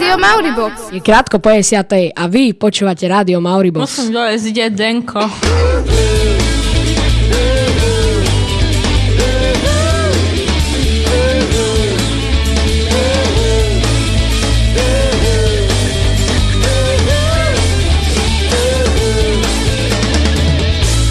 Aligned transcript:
Rádio 0.00 0.16
Mauribox. 0.16 0.74
Je 0.96 1.00
krátko 1.00 1.36
po 1.44 1.52
10. 1.52 2.16
a 2.16 2.24
vy 2.24 2.56
počúvate 2.56 3.04
Rádio 3.04 3.36
Mauribox. 3.36 3.84
Musím 3.84 4.16
dole 4.16 4.32
zide 4.40 4.72
Denko. 4.72 5.20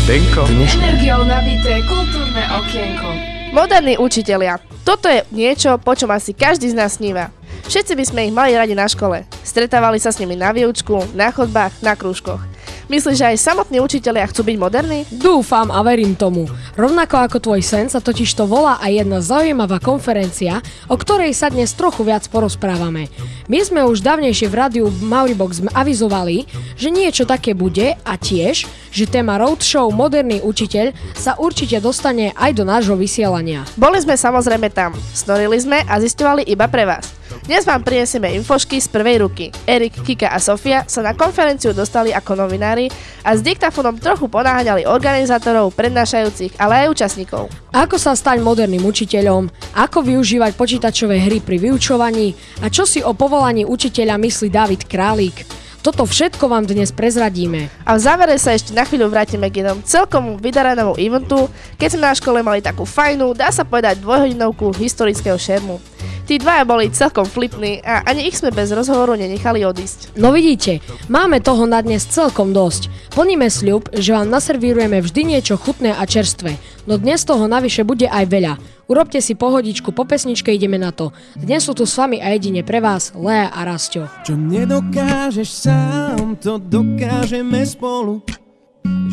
Denko. 0.10 0.42
Energiou 0.50 1.22
nabité 1.30 1.78
kultúrne 1.86 2.42
okienko. 2.58 3.10
Moderní 3.54 4.02
učitelia. 4.02 4.58
Toto 4.82 5.06
je 5.06 5.22
niečo, 5.30 5.78
po 5.78 5.94
čom 5.94 6.10
asi 6.10 6.34
každý 6.34 6.74
z 6.74 6.78
nás 6.78 6.98
sníva. 6.98 7.30
Všetci 7.70 7.94
by 7.94 8.02
sme 8.02 8.26
ich 8.26 8.34
mali 8.34 8.58
radi 8.58 8.74
na 8.74 8.90
škole. 8.90 9.30
Stretávali 9.46 10.02
sa 10.02 10.10
s 10.10 10.18
nimi 10.18 10.34
na 10.34 10.50
výučku, 10.50 11.06
na 11.14 11.30
chodbách, 11.30 11.86
na 11.86 11.94
krúžkoch. 11.94 12.42
Myslíš, 12.90 13.22
že 13.22 13.30
aj 13.30 13.46
samotní 13.46 13.78
učitelia 13.78 14.26
chcú 14.26 14.42
byť 14.42 14.58
moderní? 14.58 15.06
Dúfam 15.14 15.70
a 15.70 15.78
verím 15.86 16.18
tomu. 16.18 16.50
Rovnako 16.74 17.30
ako 17.30 17.38
tvoj 17.38 17.62
sen 17.62 17.86
sa 17.86 18.02
totiž 18.02 18.34
to 18.34 18.50
volá 18.50 18.82
aj 18.82 19.06
jedna 19.06 19.22
zaujímavá 19.22 19.78
konferencia, 19.78 20.66
o 20.90 20.98
ktorej 20.98 21.38
sa 21.38 21.54
dnes 21.54 21.70
trochu 21.78 22.02
viac 22.02 22.26
porozprávame. 22.34 23.14
My 23.46 23.62
sme 23.62 23.86
už 23.86 24.02
dávnejšie 24.02 24.50
v 24.50 24.58
rádiu 24.58 24.86
Mauribox 25.06 25.62
avizovali, 25.70 26.50
že 26.74 26.90
niečo 26.90 27.30
také 27.30 27.54
bude 27.54 27.94
a 28.02 28.14
tiež, 28.18 28.66
že 28.90 29.06
téma 29.06 29.38
Roadshow 29.38 29.94
Moderný 29.94 30.42
učiteľ 30.42 30.90
sa 31.14 31.38
určite 31.38 31.78
dostane 31.78 32.34
aj 32.34 32.50
do 32.58 32.66
nášho 32.66 32.98
vysielania. 32.98 33.62
Boli 33.78 34.02
sme 34.02 34.18
samozrejme 34.18 34.74
tam, 34.74 34.98
snorili 35.14 35.62
sme 35.62 35.86
a 35.86 36.02
zistovali 36.02 36.50
iba 36.50 36.66
pre 36.66 36.90
vás. 36.90 37.20
Dnes 37.40 37.64
vám 37.64 37.88
prinesieme 37.88 38.36
infošky 38.36 38.84
z 38.84 38.92
prvej 38.92 39.24
ruky. 39.24 39.46
Erik, 39.64 39.96
Kika 40.04 40.28
a 40.28 40.44
Sofia 40.44 40.84
sa 40.84 41.00
na 41.00 41.16
konferenciu 41.16 41.72
dostali 41.72 42.12
ako 42.12 42.36
novinári 42.36 42.92
a 43.24 43.32
s 43.32 43.40
diktafónom 43.40 43.96
trochu 43.96 44.28
ponáhňali 44.28 44.84
organizátorov, 44.84 45.72
prednášajúcich, 45.72 46.60
ale 46.60 46.84
aj 46.84 47.00
účastníkov. 47.00 47.48
Ako 47.72 47.96
sa 47.96 48.12
stať 48.12 48.44
moderným 48.44 48.84
učiteľom, 48.84 49.48
ako 49.72 50.04
využívať 50.04 50.52
počítačové 50.60 51.16
hry 51.24 51.40
pri 51.40 51.72
vyučovaní 51.72 52.36
a 52.60 52.68
čo 52.68 52.84
si 52.84 53.00
o 53.00 53.16
povolaní 53.16 53.64
učiteľa 53.64 54.20
myslí 54.20 54.48
David 54.52 54.84
Králík. 54.92 55.69
Toto 55.80 56.04
všetko 56.04 56.52
vám 56.52 56.68
dnes 56.68 56.92
prezradíme. 56.92 57.72
A 57.88 57.96
v 57.96 58.04
závere 58.04 58.36
sa 58.36 58.52
ešte 58.52 58.76
na 58.76 58.84
chvíľu 58.84 59.08
vrátime 59.08 59.48
k 59.48 59.64
jednom 59.64 59.80
celkom 59.80 60.36
vydarenému 60.36 61.00
eventu, 61.00 61.48
keď 61.80 61.88
sme 61.96 62.04
na 62.04 62.16
škole 62.20 62.44
mali 62.44 62.60
takú 62.60 62.84
fajnú, 62.84 63.32
dá 63.32 63.48
sa 63.48 63.64
povedať 63.64 64.04
dvojhodinovku 64.04 64.76
historického 64.76 65.40
šermu. 65.40 65.80
Tí 66.28 66.36
dvaja 66.36 66.68
boli 66.68 66.92
celkom 66.92 67.24
flipní 67.24 67.80
a 67.82 68.04
ani 68.04 68.28
ich 68.28 68.38
sme 68.38 68.52
bez 68.52 68.70
rozhovoru 68.76 69.16
nenechali 69.16 69.64
odísť. 69.64 70.14
No 70.20 70.36
vidíte, 70.36 70.84
máme 71.08 71.40
toho 71.40 71.64
na 71.64 71.80
dnes 71.80 72.06
celkom 72.06 72.52
dosť. 72.52 73.16
Plníme 73.16 73.48
sľub, 73.48 73.90
že 73.96 74.14
vám 74.14 74.28
naservírujeme 74.30 75.00
vždy 75.00 75.22
niečo 75.26 75.56
chutné 75.56 75.96
a 75.96 76.04
čerstvé, 76.04 76.60
no 76.86 77.00
dnes 77.00 77.24
toho 77.24 77.48
navyše 77.48 77.88
bude 77.88 78.06
aj 78.06 78.30
veľa. 78.30 78.79
Urobte 78.90 79.22
si 79.22 79.38
pohodičku, 79.38 79.94
po 79.94 80.02
pesničke 80.02 80.50
ideme 80.50 80.82
na 80.82 80.90
to. 80.90 81.14
Dnes 81.38 81.62
sú 81.62 81.78
tu 81.78 81.86
s 81.86 81.94
vami 81.94 82.18
a 82.18 82.34
jedine 82.34 82.66
pre 82.66 82.82
vás 82.82 83.14
Lea 83.14 83.46
a 83.54 83.62
Rastio. 83.62 84.10
Čo 84.26 84.34
nedokážeš 84.34 85.70
sám, 85.70 86.34
to 86.42 86.58
dokážeme 86.58 87.62
spolu. 87.70 88.26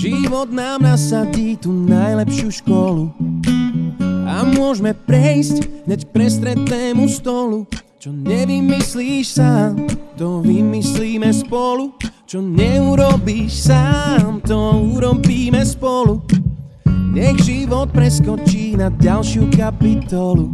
Život 0.00 0.48
nám 0.48 0.80
nasadí 0.80 1.60
tú 1.60 1.76
najlepšiu 1.76 2.64
školu. 2.64 3.12
A 4.24 4.48
môžeme 4.48 4.96
prejsť 4.96 5.68
hneď 5.84 6.08
prestretnému 6.08 7.04
stolu. 7.12 7.68
Čo 8.00 8.16
nevymyslíš 8.16 9.36
sám, 9.36 9.92
to 10.16 10.40
vymyslíme 10.40 11.28
spolu. 11.36 11.92
Čo 12.24 12.40
neurobíš 12.40 13.68
sám, 13.68 14.40
to 14.40 14.56
urobíme 14.96 15.60
spolu. 15.68 16.24
Nech 17.16 17.40
život 17.48 17.88
preskočí 17.96 18.76
na 18.76 18.92
ďalšiu 18.92 19.48
kapitolu. 19.48 20.52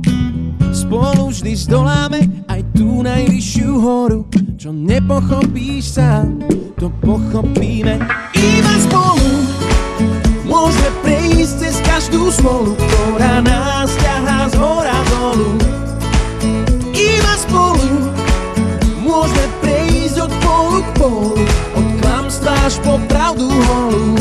Spolu 0.71 1.34
vždy 1.34 1.59
zdoláme 1.59 2.47
aj 2.47 2.62
tú 2.78 3.03
najvyššiu 3.03 3.71
horu. 3.83 4.23
Čo 4.55 4.71
nepochopíš 4.71 5.99
sám, 5.99 6.39
to 6.78 6.87
pochopíme 7.03 7.99
iba 8.39 8.75
spolu. 8.78 9.31
Môžeme 10.47 10.91
prejsť 11.03 11.67
cez 11.67 11.77
každú 11.83 12.31
smolu, 12.31 12.79
ktorá 12.79 13.43
nás 13.43 13.91
ťahá 13.99 14.47
z 14.47 14.55
hora 14.55 14.99
dolu. 15.11 15.59
Iba 16.94 17.34
spolu 17.43 17.91
môžeme 19.03 19.47
prejsť 19.67 20.31
od 20.31 20.33
polu 20.39 20.79
k 20.79 20.91
polu, 20.94 21.34
od 21.75 21.87
klamstva 21.99 22.55
až 22.71 22.79
po 22.87 23.03
pravdu 23.11 23.50
holú. 23.50 24.15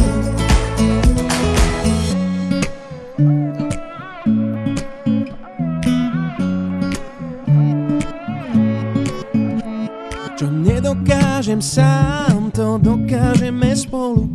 Sám, 11.61 12.49
to 12.49 12.81
dokážeme 12.81 13.77
spolu 13.77 14.25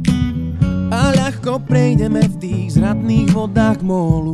a 0.95 1.11
ľahko 1.11 1.67
prejdeme 1.67 2.23
v 2.23 2.35
tých 2.39 2.79
zradných 2.79 3.35
vodách 3.35 3.83
mólu. 3.83 4.31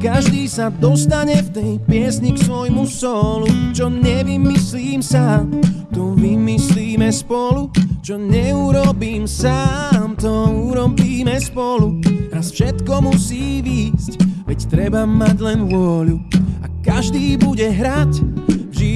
Každý 0.00 0.48
sa 0.48 0.72
dostane 0.72 1.38
v 1.44 1.48
tej 1.52 1.72
piesni 1.84 2.32
k 2.32 2.42
svojmu 2.42 2.88
solu. 2.88 3.46
Čo 3.76 3.92
nevymyslím 3.92 5.04
sám, 5.04 5.60
to 5.92 6.16
vymyslíme 6.16 7.12
spolu. 7.12 7.68
Čo 8.00 8.16
neurobím 8.16 9.28
sám, 9.28 10.16
to 10.16 10.50
urobíme 10.72 11.36
spolu. 11.36 12.00
Raz 12.32 12.50
všetko 12.50 13.12
musí 13.12 13.60
výjsť, 13.60 14.12
veď 14.48 14.58
treba 14.72 15.04
mať 15.04 15.36
len 15.44 15.68
vôľu. 15.68 16.16
A 16.64 16.66
každý 16.80 17.36
bude 17.36 17.68
hrať 17.68 18.39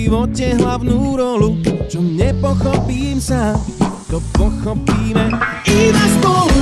živote 0.05 0.53
hlavnú 0.61 1.17
rolu 1.17 1.57
Čo 1.89 2.05
nepochopím 2.05 3.17
sám, 3.17 3.57
to 4.13 4.21
pochopíme 4.37 5.33
iba 5.65 6.05
spolu 6.21 6.61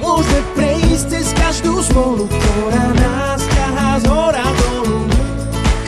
Môžeme 0.00 0.40
prejsť 0.56 1.04
cez 1.12 1.26
každú 1.36 1.84
smolu, 1.84 2.24
ktorá 2.24 2.96
nás 2.96 3.40
ťahá 3.44 3.90
z 4.00 4.04
hora 4.08 4.46
dolu. 4.56 5.04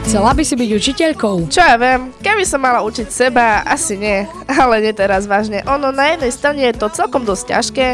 Chcela 0.04 0.32
by 0.32 0.42
si 0.44 0.54
byť 0.56 0.70
učiteľkou? 0.72 1.36
Čo 1.52 1.60
ja 1.60 1.76
viem, 1.76 2.12
keby 2.24 2.44
som 2.48 2.64
mala 2.64 2.80
učiť 2.80 3.08
seba, 3.12 3.60
asi 3.64 4.00
nie. 4.00 4.24
Ale 4.48 4.80
nie 4.80 4.96
teraz 4.96 5.28
vážne. 5.28 5.60
Ono 5.68 5.92
na 5.92 6.16
jednej 6.16 6.32
strane 6.32 6.64
je 6.64 6.80
to 6.80 6.88
celkom 6.92 7.28
dosť 7.28 7.44
ťažké 7.52 7.86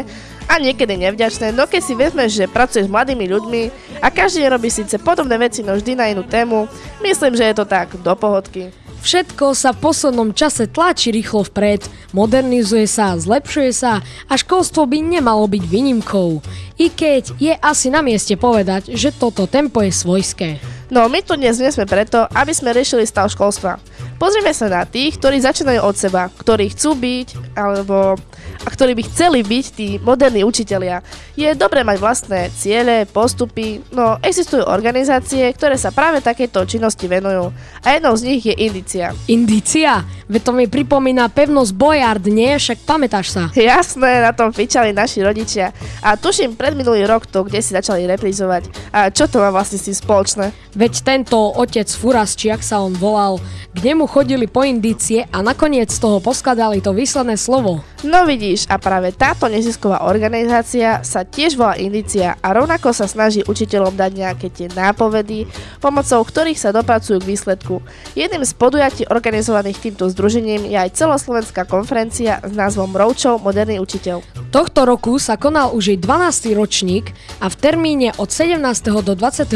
a 0.47 0.59
niekedy 0.59 0.99
nevďačné, 0.99 1.55
no 1.55 1.65
keď 1.65 1.81
si 1.81 1.93
vezmeš, 1.93 2.31
že 2.35 2.51
pracuješ 2.51 2.87
s 2.87 2.93
mladými 2.93 3.25
ľuďmi 3.27 3.61
a 4.03 4.07
každý 4.11 4.45
robí 4.47 4.67
síce 4.67 4.99
podobné 4.99 5.39
veci, 5.39 5.63
no 5.63 5.75
vždy 5.75 5.93
na 5.95 6.09
inú 6.11 6.23
tému, 6.23 6.67
myslím, 7.01 7.33
že 7.35 7.47
je 7.49 7.55
to 7.55 7.65
tak 7.65 7.93
do 7.99 8.13
pohodky. 8.13 8.71
Všetko 9.03 9.51
sa 9.51 9.75
v 9.75 9.83
poslednom 9.83 10.31
čase 10.31 10.63
tlačí 10.63 11.11
rýchlo 11.11 11.43
vpred, 11.43 11.83
modernizuje 12.15 12.87
sa, 12.87 13.19
zlepšuje 13.19 13.71
sa 13.75 13.99
a 14.31 14.33
školstvo 14.39 14.87
by 14.87 15.19
nemalo 15.19 15.43
byť 15.43 15.63
výnimkou. 15.67 16.39
I 16.79 16.87
keď 16.87 17.35
je 17.35 17.51
asi 17.59 17.91
na 17.91 17.99
mieste 17.99 18.39
povedať, 18.39 18.95
že 18.95 19.11
toto 19.11 19.43
tempo 19.43 19.83
je 19.83 19.91
svojské. 19.91 20.55
No 20.87 21.11
my 21.11 21.19
tu 21.19 21.35
dnes 21.35 21.59
nie 21.59 21.67
sme 21.67 21.83
preto, 21.83 22.23
aby 22.31 22.55
sme 22.55 22.71
riešili 22.71 23.03
stav 23.03 23.27
školstva. 23.27 23.75
Pozrieme 24.15 24.55
sa 24.55 24.71
na 24.71 24.87
tých, 24.87 25.19
ktorí 25.19 25.35
začínajú 25.35 25.83
od 25.83 25.95
seba, 25.99 26.31
ktorí 26.31 26.71
chcú 26.71 26.95
byť, 26.95 27.59
alebo 27.59 28.15
a 28.61 28.67
ktorí 28.69 28.93
by 28.93 29.03
chceli 29.09 29.39
byť 29.41 29.65
tí 29.73 29.87
moderní 29.97 30.45
učitelia. 30.45 31.01
Je 31.33 31.49
dobré 31.57 31.81
mať 31.81 31.97
vlastné 31.97 32.39
ciele, 32.53 33.09
postupy, 33.09 33.81
no 33.89 34.21
existujú 34.21 34.63
organizácie, 34.69 35.49
ktoré 35.57 35.75
sa 35.81 35.89
práve 35.89 36.21
takéto 36.21 36.61
činnosti 36.69 37.09
venujú. 37.09 37.49
A 37.81 37.97
jednou 37.97 38.13
z 38.13 38.23
nich 38.29 38.43
je 38.45 38.53
Indícia. 38.53 39.11
Indícia? 39.27 40.05
Veď 40.29 40.41
to 40.45 40.51
mi 40.55 40.65
pripomína 40.69 41.27
pevnosť 41.29 41.71
Bojard, 41.75 42.23
nie? 42.29 42.55
Však 42.55 42.85
pamätáš 42.87 43.33
sa. 43.33 43.43
Jasné, 43.53 44.23
na 44.23 44.31
tom 44.31 44.55
fičali 44.55 44.95
naši 44.95 45.25
rodičia. 45.25 45.75
A 45.99 46.15
tuším, 46.15 46.55
pred 46.55 46.77
minulý 46.77 47.03
rok 47.09 47.27
to 47.27 47.43
kde 47.43 47.59
si 47.59 47.75
začali 47.75 48.07
reprizovať. 48.07 48.93
A 48.95 49.11
čo 49.11 49.27
to 49.27 49.43
má 49.43 49.49
vlastne 49.51 49.77
s 49.77 49.89
tým 49.89 49.97
spoločné? 49.97 50.45
Veď 50.73 50.93
tento 51.05 51.37
otec 51.37 51.85
Furas, 51.85 52.33
či 52.33 52.49
ak 52.49 52.65
sa 52.65 52.81
on 52.81 52.97
volal, 52.97 53.37
k 53.73 53.77
nemu 53.81 54.09
chodili 54.09 54.45
po 54.49 54.65
indície 54.65 55.25
a 55.29 55.41
nakoniec 55.45 55.89
z 55.89 56.01
toho 56.01 56.17
poskladali 56.17 56.81
to 56.81 56.93
výsledné 56.93 57.37
slovo. 57.37 57.85
No 58.03 58.27
vidíš, 58.27 58.67
a 58.67 58.75
práve 58.75 59.15
táto 59.15 59.47
nezisková 59.47 60.03
organizácia 60.03 60.99
sa 61.07 61.23
tiež 61.23 61.55
volá 61.55 61.79
Indícia 61.79 62.35
a 62.43 62.51
rovnako 62.51 62.91
sa 62.91 63.07
snaží 63.07 63.47
učiteľom 63.47 63.95
dať 63.95 64.11
nejaké 64.11 64.47
tie 64.51 64.67
nápovedy, 64.75 65.47
pomocou 65.79 66.19
ktorých 66.19 66.59
sa 66.59 66.75
dopracujú 66.75 67.23
k 67.23 67.29
výsledku. 67.31 67.79
Jedným 68.11 68.43
z 68.43 68.51
podujatí 68.59 69.03
organizovaných 69.07 69.79
týmto 69.79 70.11
združením 70.11 70.67
je 70.67 70.75
aj 70.83 70.99
celoslovenská 70.99 71.63
konferencia 71.63 72.43
s 72.43 72.51
názvom 72.51 72.91
Roadshow 72.91 73.39
Moderný 73.39 73.79
učiteľ. 73.79 74.19
Tohto 74.51 74.83
roku 74.83 75.15
sa 75.15 75.39
konal 75.39 75.71
už 75.71 75.95
jej 75.95 75.99
12. 75.99 76.59
ročník 76.59 77.15
a 77.39 77.47
v 77.47 77.55
termíne 77.55 78.11
od 78.19 78.27
17. 78.27 78.59
do 78.99 79.15
25. 79.15 79.47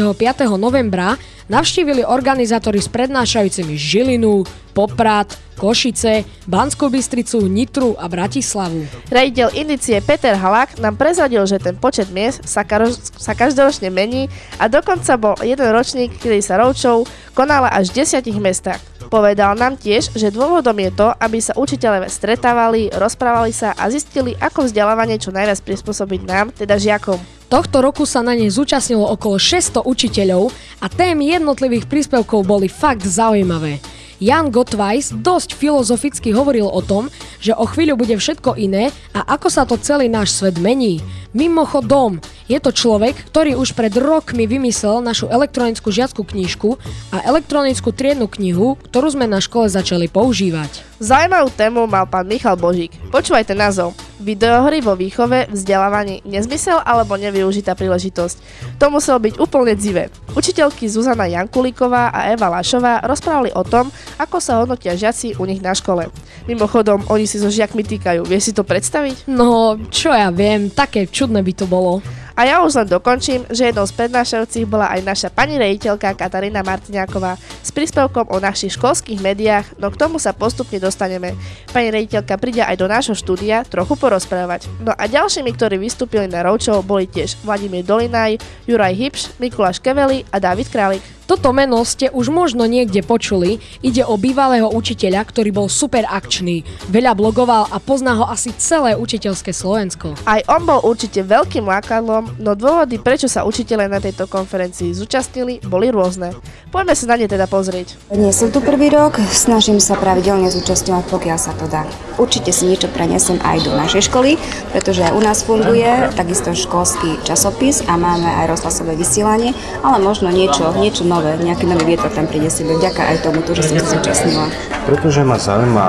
novembra 0.56 1.20
navštívili 1.48 2.04
organizátori 2.04 2.78
s 2.78 2.88
prednášajúcimi 2.92 3.74
Žilinu, 3.74 4.44
Poprad, 4.76 5.34
Košice, 5.58 6.22
Banskú 6.46 6.86
Bystricu, 6.86 7.42
Nitru 7.50 7.98
a 7.98 8.06
Bratislavu. 8.06 8.86
Rejiteľ 9.10 9.58
indicie 9.58 9.98
Peter 9.98 10.38
Halák 10.38 10.78
nám 10.78 10.94
prezradil, 10.94 11.42
že 11.50 11.58
ten 11.58 11.74
počet 11.74 12.14
miest 12.14 12.46
sa, 12.46 12.62
karož, 12.62 12.94
sa 13.18 13.34
každoročne 13.34 13.90
mení 13.90 14.30
a 14.62 14.70
dokonca 14.70 15.18
bol 15.18 15.34
jeden 15.42 15.66
ročník, 15.74 16.14
kedy 16.22 16.38
sa 16.38 16.62
roadshow 16.62 17.02
konala 17.34 17.74
až 17.74 17.90
v 17.90 18.06
desiatich 18.06 18.38
mestách. 18.38 18.97
Povedal 19.08 19.56
nám 19.56 19.80
tiež, 19.80 20.12
že 20.12 20.28
dôvodom 20.28 20.76
je 20.76 20.92
to, 20.92 21.08
aby 21.16 21.40
sa 21.40 21.56
učiteľe 21.56 22.12
stretávali, 22.12 22.92
rozprávali 22.92 23.56
sa 23.56 23.72
a 23.72 23.88
zistili, 23.88 24.36
ako 24.36 24.68
vzdelávanie 24.68 25.16
čo 25.16 25.32
najviac 25.32 25.64
prispôsobiť 25.64 26.20
nám, 26.28 26.52
teda 26.52 26.76
žiakom. 26.76 27.16
Tohto 27.48 27.80
roku 27.80 28.04
sa 28.04 28.20
na 28.20 28.36
nej 28.36 28.52
zúčastnilo 28.52 29.08
okolo 29.08 29.40
600 29.40 29.80
učiteľov 29.80 30.52
a 30.84 30.92
témy 30.92 31.32
jednotlivých 31.32 31.88
príspevkov 31.88 32.44
boli 32.44 32.68
fakt 32.68 33.08
zaujímavé. 33.08 33.80
Jan 34.18 34.50
Gottweiss 34.50 35.14
dosť 35.14 35.54
filozoficky 35.54 36.34
hovoril 36.34 36.66
o 36.66 36.82
tom, 36.82 37.06
že 37.38 37.54
o 37.54 37.62
chvíľu 37.62 37.94
bude 37.94 38.18
všetko 38.18 38.58
iné 38.58 38.90
a 39.14 39.22
ako 39.38 39.48
sa 39.50 39.62
to 39.62 39.78
celý 39.78 40.10
náš 40.10 40.34
svet 40.34 40.58
mení. 40.58 40.98
Mimochodom, 41.30 42.18
je 42.50 42.58
to 42.58 42.74
človek, 42.74 43.14
ktorý 43.30 43.54
už 43.54 43.78
pred 43.78 43.94
rokmi 43.94 44.50
vymyslel 44.50 45.04
našu 45.04 45.30
elektronickú 45.30 45.94
žiackú 45.94 46.26
knižku 46.26 46.80
a 47.14 47.22
elektronickú 47.30 47.94
triednu 47.94 48.26
knihu, 48.26 48.74
ktorú 48.90 49.14
sme 49.14 49.30
na 49.30 49.38
škole 49.38 49.70
začali 49.70 50.10
používať. 50.10 50.97
Zaujímavú 50.98 51.46
tému 51.54 51.86
mal 51.86 52.10
pán 52.10 52.26
Michal 52.26 52.58
Božík. 52.58 52.90
Počúvajte 53.14 53.54
názov. 53.54 53.94
Videohry 54.18 54.82
vo 54.82 54.98
výchove, 54.98 55.46
vzdelávaní, 55.46 56.26
nezmysel 56.26 56.82
alebo 56.82 57.14
nevyužitá 57.14 57.78
príležitosť. 57.78 58.36
To 58.82 58.90
muselo 58.90 59.22
byť 59.22 59.38
úplne 59.38 59.78
dzivé. 59.78 60.10
Učiteľky 60.34 60.90
Zuzana 60.90 61.30
Jankulíková 61.30 62.10
a 62.10 62.34
Eva 62.34 62.50
Lašová 62.50 63.06
rozprávali 63.06 63.54
o 63.54 63.62
tom, 63.62 63.94
ako 64.18 64.42
sa 64.42 64.58
hodnotia 64.58 64.98
žiaci 64.98 65.38
u 65.38 65.46
nich 65.46 65.62
na 65.62 65.70
škole. 65.70 66.10
Mimochodom, 66.50 67.06
oni 67.06 67.30
si 67.30 67.38
so 67.38 67.46
žiakmi 67.46 67.86
týkajú. 67.86 68.26
Vieš 68.26 68.50
si 68.50 68.52
to 68.58 68.66
predstaviť? 68.66 69.30
No, 69.30 69.78
čo 69.94 70.10
ja 70.10 70.34
viem, 70.34 70.66
také 70.66 71.06
čudné 71.06 71.46
by 71.46 71.52
to 71.54 71.70
bolo. 71.70 72.02
A 72.38 72.46
ja 72.46 72.62
už 72.62 72.78
len 72.78 72.86
dokončím, 72.86 73.50
že 73.50 73.66
jednou 73.66 73.82
z 73.82 73.98
prednášajúcich 73.98 74.70
bola 74.70 74.94
aj 74.94 75.02
naša 75.02 75.26
pani 75.26 75.58
rejiteľka 75.58 76.14
Katarína 76.14 76.62
Martiniaková 76.62 77.34
s 77.34 77.74
príspevkom 77.74 78.30
o 78.30 78.38
našich 78.38 78.78
školských 78.78 79.18
médiách, 79.18 79.74
no 79.82 79.90
k 79.90 79.98
tomu 79.98 80.22
sa 80.22 80.30
postupne 80.30 80.78
dostaneme. 80.78 81.34
Pani 81.74 81.90
rejiteľka 81.90 82.38
príde 82.38 82.62
aj 82.62 82.78
do 82.78 82.86
nášho 82.86 83.18
štúdia 83.18 83.66
trochu 83.66 83.98
porozprávať. 83.98 84.70
No 84.78 84.94
a 84.94 85.10
ďalšími, 85.10 85.50
ktorí 85.50 85.82
vystúpili 85.82 86.30
na 86.30 86.46
Roučov, 86.46 86.86
boli 86.86 87.10
tiež 87.10 87.42
Vladimír 87.42 87.82
Dolinaj, 87.82 88.38
Juraj 88.70 88.94
Hipš, 88.94 89.34
Mikuláš 89.42 89.82
Keveli 89.82 90.22
a 90.30 90.38
David 90.38 90.70
Králik. 90.70 91.02
Toto 91.28 91.52
meno 91.52 91.84
ste 91.84 92.08
už 92.08 92.32
možno 92.32 92.64
niekde 92.64 93.04
počuli. 93.04 93.60
Ide 93.84 94.00
o 94.00 94.16
bývalého 94.16 94.64
učiteľa, 94.72 95.28
ktorý 95.28 95.52
bol 95.52 95.68
super 95.68 96.08
akčný, 96.08 96.64
veľa 96.88 97.12
blogoval 97.12 97.68
a 97.68 97.76
pozná 97.76 98.16
ho 98.16 98.24
asi 98.24 98.48
celé 98.56 98.96
učiteľské 98.96 99.52
Slovensko. 99.52 100.16
Aj 100.24 100.40
on 100.48 100.64
bol 100.64 100.80
určite 100.80 101.20
veľkým 101.20 101.68
lákadlom, 101.68 102.27
no 102.36 102.52
dôvody, 102.52 103.00
prečo 103.00 103.26
sa 103.26 103.48
učiteľe 103.48 103.88
na 103.88 103.98
tejto 103.98 104.28
konferencii 104.28 104.92
zúčastnili, 104.92 105.64
boli 105.64 105.88
rôzne. 105.88 106.36
Poďme 106.68 106.92
sa 106.92 107.04
na 107.08 107.16
ne 107.16 107.24
teda 107.24 107.48
pozrieť. 107.48 107.96
Nie 108.12 108.36
som 108.36 108.52
tu 108.52 108.60
prvý 108.60 108.92
rok, 108.92 109.16
snažím 109.32 109.80
sa 109.80 109.96
pravidelne 109.96 110.52
zúčastňovať, 110.52 111.04
pokiaľ 111.08 111.38
sa 111.40 111.56
to 111.56 111.64
dá. 111.64 111.88
Určite 112.20 112.52
si 112.52 112.68
niečo 112.68 112.92
prenesem 112.92 113.40
aj 113.40 113.64
do 113.64 113.72
našej 113.72 114.12
školy, 114.12 114.36
pretože 114.74 115.06
aj 115.06 115.16
u 115.16 115.20
nás 115.24 115.40
funguje 115.46 116.12
takisto 116.12 116.52
školský 116.52 117.24
časopis 117.24 117.86
a 117.88 117.96
máme 117.96 118.28
aj 118.44 118.52
rozhlasové 118.52 118.98
vysielanie, 118.98 119.56
ale 119.80 120.02
možno 120.02 120.28
niečo, 120.28 120.74
niečo 120.76 121.06
nové 121.06 121.38
nejaký 121.38 121.64
nový 121.64 121.94
vietor 121.94 122.10
tam 122.10 122.26
príde 122.26 122.50
si 122.50 122.66
vďaka 122.66 123.14
aj 123.14 123.16
tomu, 123.22 123.40
že 123.46 123.62
som 123.62 123.78
sa 123.78 123.86
zúčastnila. 123.94 124.46
Pretože 124.84 125.22
ma 125.22 125.38
zaujíma 125.38 125.88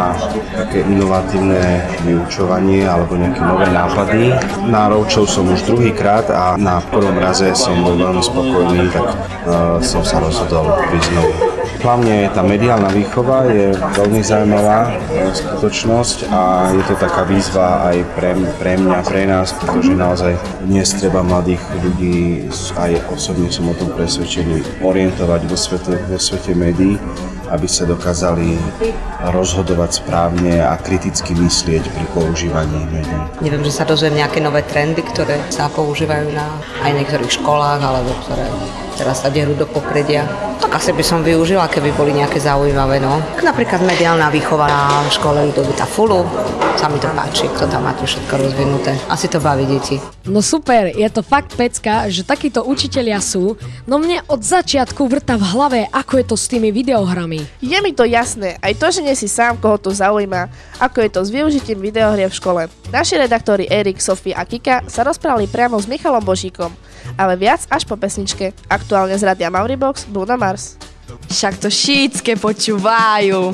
také 0.54 0.86
inovatívne 0.86 1.82
vyučovanie 2.06 2.86
alebo 2.86 3.18
nejaké 3.18 3.42
nové 3.42 3.66
nápady. 3.74 4.32
Na 4.70 4.86
Roučov 4.88 5.26
som 5.26 5.50
už 5.50 5.66
druhýkrát 5.66 6.29
a 6.32 6.56
na 6.58 6.80
prvom 6.80 7.18
raze 7.18 7.52
som 7.58 7.76
bol 7.82 7.98
veľmi 7.98 8.24
spokojný, 8.24 8.90
tak 8.94 9.08
uh, 9.10 9.78
som 9.84 10.02
sa 10.06 10.22
rozhodol 10.22 10.70
prísť 10.90 11.10
znovu. 11.14 11.34
Hlavne 11.80 12.28
tá 12.36 12.44
mediálna 12.44 12.92
výchova 12.92 13.48
je 13.48 13.72
veľmi 13.72 14.20
zaujímavá 14.20 14.80
e, 14.84 15.32
skutočnosť 15.32 16.28
a 16.28 16.76
je 16.76 16.84
to 16.84 16.96
taká 17.00 17.24
výzva 17.24 17.88
aj 17.88 18.04
pre, 18.20 18.36
pre 18.60 18.76
mňa, 18.76 19.00
pre 19.08 19.24
nás, 19.24 19.56
pretože 19.56 19.96
naozaj 19.96 20.36
dnes 20.68 20.92
treba 21.00 21.24
mladých 21.24 21.64
ľudí, 21.80 22.52
aj 22.76 23.00
osobne 23.16 23.48
som 23.48 23.72
o 23.72 23.76
tom 23.80 23.96
presvedčený, 23.96 24.84
orientovať 24.84 25.42
vo 25.48 25.56
svete, 25.56 25.96
vo 26.12 26.20
svete 26.20 26.52
médií 26.52 27.00
aby 27.50 27.68
sa 27.68 27.84
dokázali 27.90 28.56
rozhodovať 29.34 30.06
správne 30.06 30.62
a 30.62 30.78
kriticky 30.78 31.34
myslieť 31.36 31.84
pri 31.90 32.06
používaní 32.14 32.86
médií. 32.94 33.24
Neviem, 33.42 33.66
že 33.66 33.74
sa 33.74 33.84
dozviem 33.84 34.22
nejaké 34.22 34.40
nové 34.40 34.62
trendy, 34.66 35.02
ktoré 35.02 35.42
sa 35.50 35.68
používajú 35.68 36.32
na 36.32 36.48
aj 36.86 36.92
niektorých 36.94 37.42
školách, 37.42 37.82
alebo 37.82 38.14
ktoré 38.26 38.46
teraz 38.98 39.22
sa 39.22 39.30
derú 39.30 39.54
do 39.54 39.68
popredia. 39.68 40.26
Tak 40.60 40.76
asi 40.76 40.92
by 40.92 41.04
som 41.04 41.20
využila, 41.24 41.72
keby 41.72 41.96
boli 41.96 42.16
nejaké 42.16 42.40
zaujímavé. 42.42 43.00
No. 43.00 43.22
Napríklad 43.40 43.82
mediálna 43.84 44.28
výchova 44.30 44.68
na 44.68 45.08
škole 45.08 45.50
Ludovita 45.50 45.88
Fulu. 45.88 46.26
Sa 46.80 46.88
mi 46.88 46.96
to 47.00 47.12
páči, 47.12 47.48
kto 47.52 47.68
tam 47.68 47.84
má 47.84 47.92
to 47.96 48.08
všetko 48.08 48.34
rozvinuté. 48.40 48.96
Asi 49.12 49.28
to 49.28 49.44
baví 49.44 49.68
deti. 49.68 50.00
No 50.28 50.40
super, 50.40 50.88
je 50.92 51.10
to 51.12 51.20
fakt 51.20 51.58
pecka, 51.60 52.08
že 52.08 52.24
takíto 52.24 52.64
učitelia 52.64 53.20
sú, 53.20 53.60
no 53.84 54.00
mne 54.00 54.24
od 54.32 54.40
začiatku 54.40 55.04
vrta 55.10 55.36
v 55.36 55.44
hlave, 55.44 55.80
ako 55.92 56.22
je 56.22 56.26
to 56.30 56.36
s 56.40 56.46
tými 56.48 56.72
videohrami. 56.72 57.44
Je 57.60 57.76
mi 57.84 57.92
to 57.92 58.08
jasné, 58.08 58.56
aj 58.64 58.80
to, 58.80 58.88
že 58.96 59.02
nie 59.04 59.16
si 59.18 59.28
sám, 59.28 59.60
koho 59.60 59.76
to 59.76 59.92
zaujíma, 59.92 60.48
ako 60.80 61.04
je 61.04 61.10
to 61.12 61.22
s 61.26 61.30
využitím 61.34 61.84
videohrie 61.84 62.30
v 62.30 62.38
škole. 62.38 62.62
Naši 62.94 63.20
redaktori 63.20 63.68
Erik, 63.68 64.00
Sofie 64.00 64.38
a 64.38 64.48
Kika 64.48 64.88
sa 64.88 65.04
rozprávali 65.04 65.52
priamo 65.52 65.76
s 65.76 65.90
Michalom 65.90 66.24
Božíkom, 66.24 66.72
ale 67.16 67.34
viac 67.40 67.66
až 67.72 67.88
po 67.88 67.96
pesničke. 67.96 68.52
Aktuálne 68.68 69.16
z 69.18 69.24
Radia 69.24 69.50
Mauribox, 69.50 70.06
Bruno 70.10 70.36
Mars. 70.36 70.78
Však 71.30 71.58
to 71.58 71.70
šítske 71.72 72.38
počúvajú. 72.38 73.54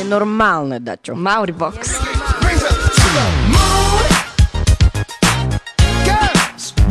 Nenormálne, 0.00 0.80
dačo. 0.80 1.16
Mauribox. 1.16 2.00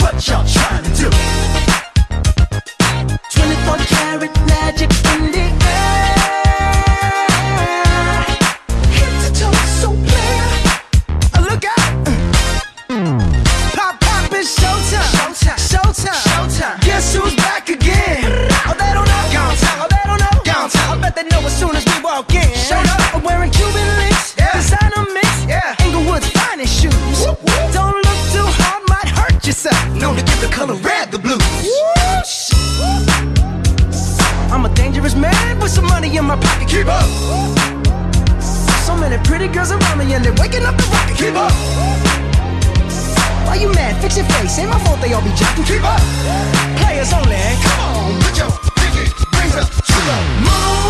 What 0.01 0.27
y'all 0.27 0.43
trying 0.43 0.53
to 0.53 0.60
do? 0.60 0.61
24 0.61 0.61
your 44.21 44.29
face. 44.31 44.59
Ain't 44.59 44.69
my 44.69 44.79
fault 44.79 45.01
they 45.01 45.13
all 45.13 45.21
be 45.21 45.33
jacking. 45.33 45.63
Keep 45.63 45.83
up. 45.83 46.01
Players 46.77 47.13
only. 47.13 47.37
Come 47.63 47.79
on, 47.79 48.21
put 48.21 48.37
your 48.37 48.51
pinky 48.75 49.11
rings 49.37 49.55
up 49.55 49.69
to 49.69 49.93
the 49.93 50.17
moon. 50.45 50.80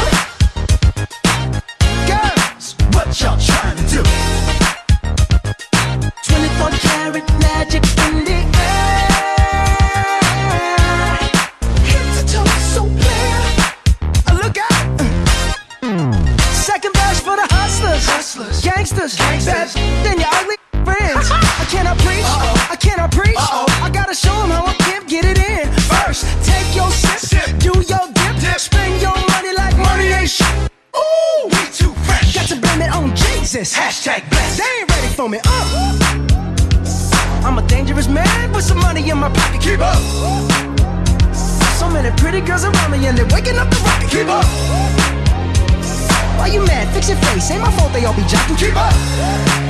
Ain't 47.52 47.60
my 47.60 47.72
fault 47.76 47.92
they 47.92 48.06
all 48.06 48.16
be 48.16 48.24
jocking. 48.24 48.56
Keep 48.56 48.78
up. 48.80 48.96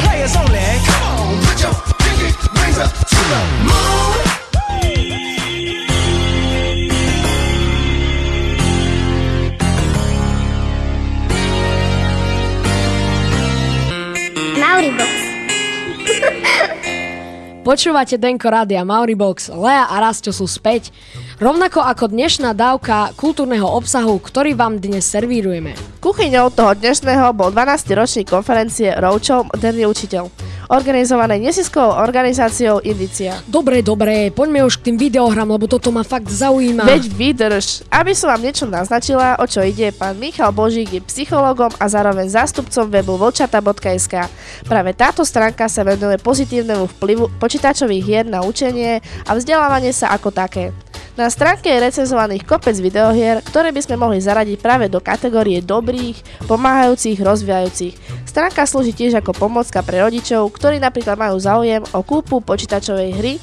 Players 0.06 0.36
only. 0.38 0.62
Come 0.86 1.02
on, 1.02 1.42
put 1.42 1.58
your 1.66 1.74
pinky 1.98 2.30
rings 2.62 2.78
up 2.78 2.94
to 2.94 3.20
the 3.32 3.42
moon. 3.66 4.22
Mauribox. 14.62 15.14
Počúvate 17.62 18.18
Denko 18.18 18.50
Rádia 18.50 18.82
Mauribox, 18.86 19.50
Lea 19.54 19.86
a 19.90 19.98
Rasto 20.02 20.30
sú 20.34 20.46
späť. 20.46 20.94
Rovnako 21.42 21.82
ako 21.82 22.14
dnešná 22.14 22.54
dávka 22.54 23.18
kultúrneho 23.18 23.66
obsahu, 23.66 24.22
ktorý 24.22 24.54
vám 24.54 24.78
dnes 24.78 25.10
servírujeme. 25.10 25.74
Kuchyňou 25.98 26.54
toho 26.54 26.78
dnešného 26.78 27.34
bol 27.34 27.50
12. 27.50 27.98
ročník 27.98 28.30
konferencie 28.30 28.94
Roučov 28.94 29.50
Moderný 29.50 29.90
učiteľ, 29.90 30.30
organizovanej 30.70 31.42
nesiskovou 31.42 31.98
organizáciou 31.98 32.86
Indicia. 32.86 33.42
Dobre, 33.50 33.82
dobre, 33.82 34.30
poďme 34.30 34.70
už 34.70 34.86
k 34.86 34.94
tým 34.94 35.02
videohram, 35.02 35.50
lebo 35.50 35.66
toto 35.66 35.90
ma 35.90 36.06
fakt 36.06 36.30
zaujíma. 36.30 36.86
Veď 36.86 37.10
vydrž. 37.10 37.90
Aby 37.90 38.14
som 38.14 38.30
vám 38.30 38.46
niečo 38.46 38.70
naznačila, 38.70 39.42
o 39.42 39.50
čo 39.50 39.66
ide, 39.66 39.90
pán 39.90 40.22
Michal 40.22 40.54
Božík 40.54 40.94
je 40.94 41.02
psychologom 41.10 41.74
a 41.82 41.90
zároveň 41.90 42.30
zástupcom 42.30 42.86
webu 42.86 43.18
vlčata.sk. 43.18 44.30
Práve 44.70 44.94
táto 44.94 45.26
stránka 45.26 45.66
sa 45.66 45.82
venuje 45.82 46.22
pozitívnemu 46.22 46.86
vplyvu 47.02 47.34
počítačových 47.42 48.06
hier 48.06 48.26
na 48.30 48.46
učenie 48.46 49.02
a 49.26 49.34
vzdelávanie 49.34 49.90
sa 49.90 50.14
ako 50.14 50.30
také. 50.30 50.70
Na 51.20 51.28
stránke 51.28 51.68
je 51.68 51.76
recenzovaných 51.76 52.48
kopec 52.48 52.72
videohier, 52.80 53.44
ktoré 53.44 53.76
by 53.76 53.84
sme 53.84 54.00
mohli 54.00 54.24
zaradiť 54.24 54.64
práve 54.64 54.88
do 54.88 55.04
kategórie 55.04 55.60
dobrých, 55.60 56.48
pomáhajúcich, 56.48 57.20
rozvíjajúcich. 57.20 58.24
Stránka 58.24 58.64
slúži 58.64 58.96
tiež 58.96 59.20
ako 59.20 59.36
pomocka 59.36 59.84
pre 59.84 60.00
rodičov, 60.00 60.48
ktorí 60.56 60.80
napríklad 60.80 61.20
majú 61.20 61.36
záujem 61.36 61.84
o 61.92 62.00
kúpu 62.00 62.40
počítačovej 62.40 63.12
hry, 63.12 63.34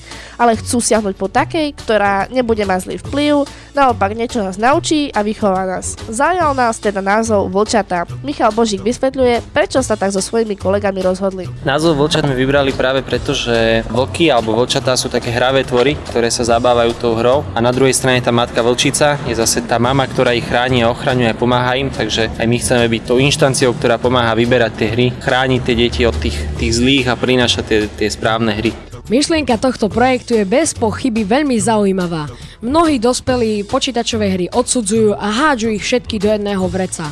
ale 0.41 0.57
chcú 0.57 0.81
siahnuť 0.81 1.15
po 1.21 1.29
takej, 1.29 1.77
ktorá 1.77 2.25
nebude 2.33 2.65
mať 2.65 2.89
zlý 2.89 2.97
vplyv, 3.05 3.45
naopak 3.75 4.15
niečo 4.15 4.45
nás 4.45 4.61
naučí 4.61 5.11
a 5.13 5.25
vychová 5.25 5.65
nás. 5.65 5.97
Zaujal 6.09 6.53
nás 6.55 6.79
teda 6.79 7.01
názov 7.01 7.51
Vlčata. 7.53 8.09
Michal 8.23 8.53
Božík 8.53 8.85
vysvetľuje, 8.85 9.53
prečo 9.53 9.81
sa 9.85 9.97
tak 9.97 10.13
so 10.13 10.21
svojimi 10.21 10.55
kolegami 10.55 11.01
rozhodli. 11.05 11.45
Názov 11.65 11.99
vlčat 11.99 12.25
sme 12.25 12.37
vybrali 12.37 12.73
práve 12.73 13.01
preto, 13.01 13.33
že 13.33 13.83
vlky 13.89 14.31
alebo 14.33 14.55
vlčatá 14.57 14.95
sú 14.95 15.11
také 15.13 15.33
hravé 15.33 15.65
tvory, 15.65 15.97
ktoré 16.09 16.29
sa 16.29 16.45
zabávajú 16.45 16.93
tou 16.99 17.13
hrou 17.19 17.45
a 17.53 17.59
na 17.59 17.73
druhej 17.75 17.97
strane 17.97 18.25
tá 18.25 18.33
matka 18.33 18.61
vlčica 18.65 19.21
je 19.27 19.35
zase 19.37 19.65
tá 19.65 19.77
mama, 19.77 20.07
ktorá 20.09 20.33
ich 20.33 20.47
chráni 20.47 20.85
a 20.85 20.93
ochraňuje 20.93 21.31
a 21.33 21.39
pomáha 21.39 21.77
im, 21.77 21.93
takže 21.93 22.33
aj 22.39 22.47
my 22.47 22.57
chceme 22.59 22.87
byť 22.89 23.03
tou 23.05 23.19
inštanciou, 23.21 23.73
ktorá 23.77 24.01
pomáha 24.01 24.33
vyberať 24.37 24.73
tie 24.79 24.89
hry, 24.93 25.07
chrániť 25.19 25.61
tie 25.65 25.75
deti 25.77 26.03
od 26.09 26.17
tých, 26.17 26.39
tých 26.57 26.73
zlých 26.73 27.07
a 27.11 27.15
prinášať 27.19 27.65
tie, 27.65 27.79
tie 27.89 28.09
správne 28.09 28.57
hry. 28.57 28.88
Myšlienka 29.09 29.57
tohto 29.57 29.89
projektu 29.89 30.37
je 30.37 30.45
bez 30.45 30.77
pochyby 30.77 31.25
veľmi 31.25 31.57
zaujímavá. 31.57 32.29
Mnohí 32.61 33.01
dospelí 33.01 33.65
počítačové 33.65 34.37
hry 34.37 34.47
odsudzujú 34.53 35.17
a 35.17 35.27
hádžu 35.33 35.73
ich 35.73 35.81
všetky 35.81 36.21
do 36.21 36.29
jedného 36.29 36.69
vreca. 36.69 37.09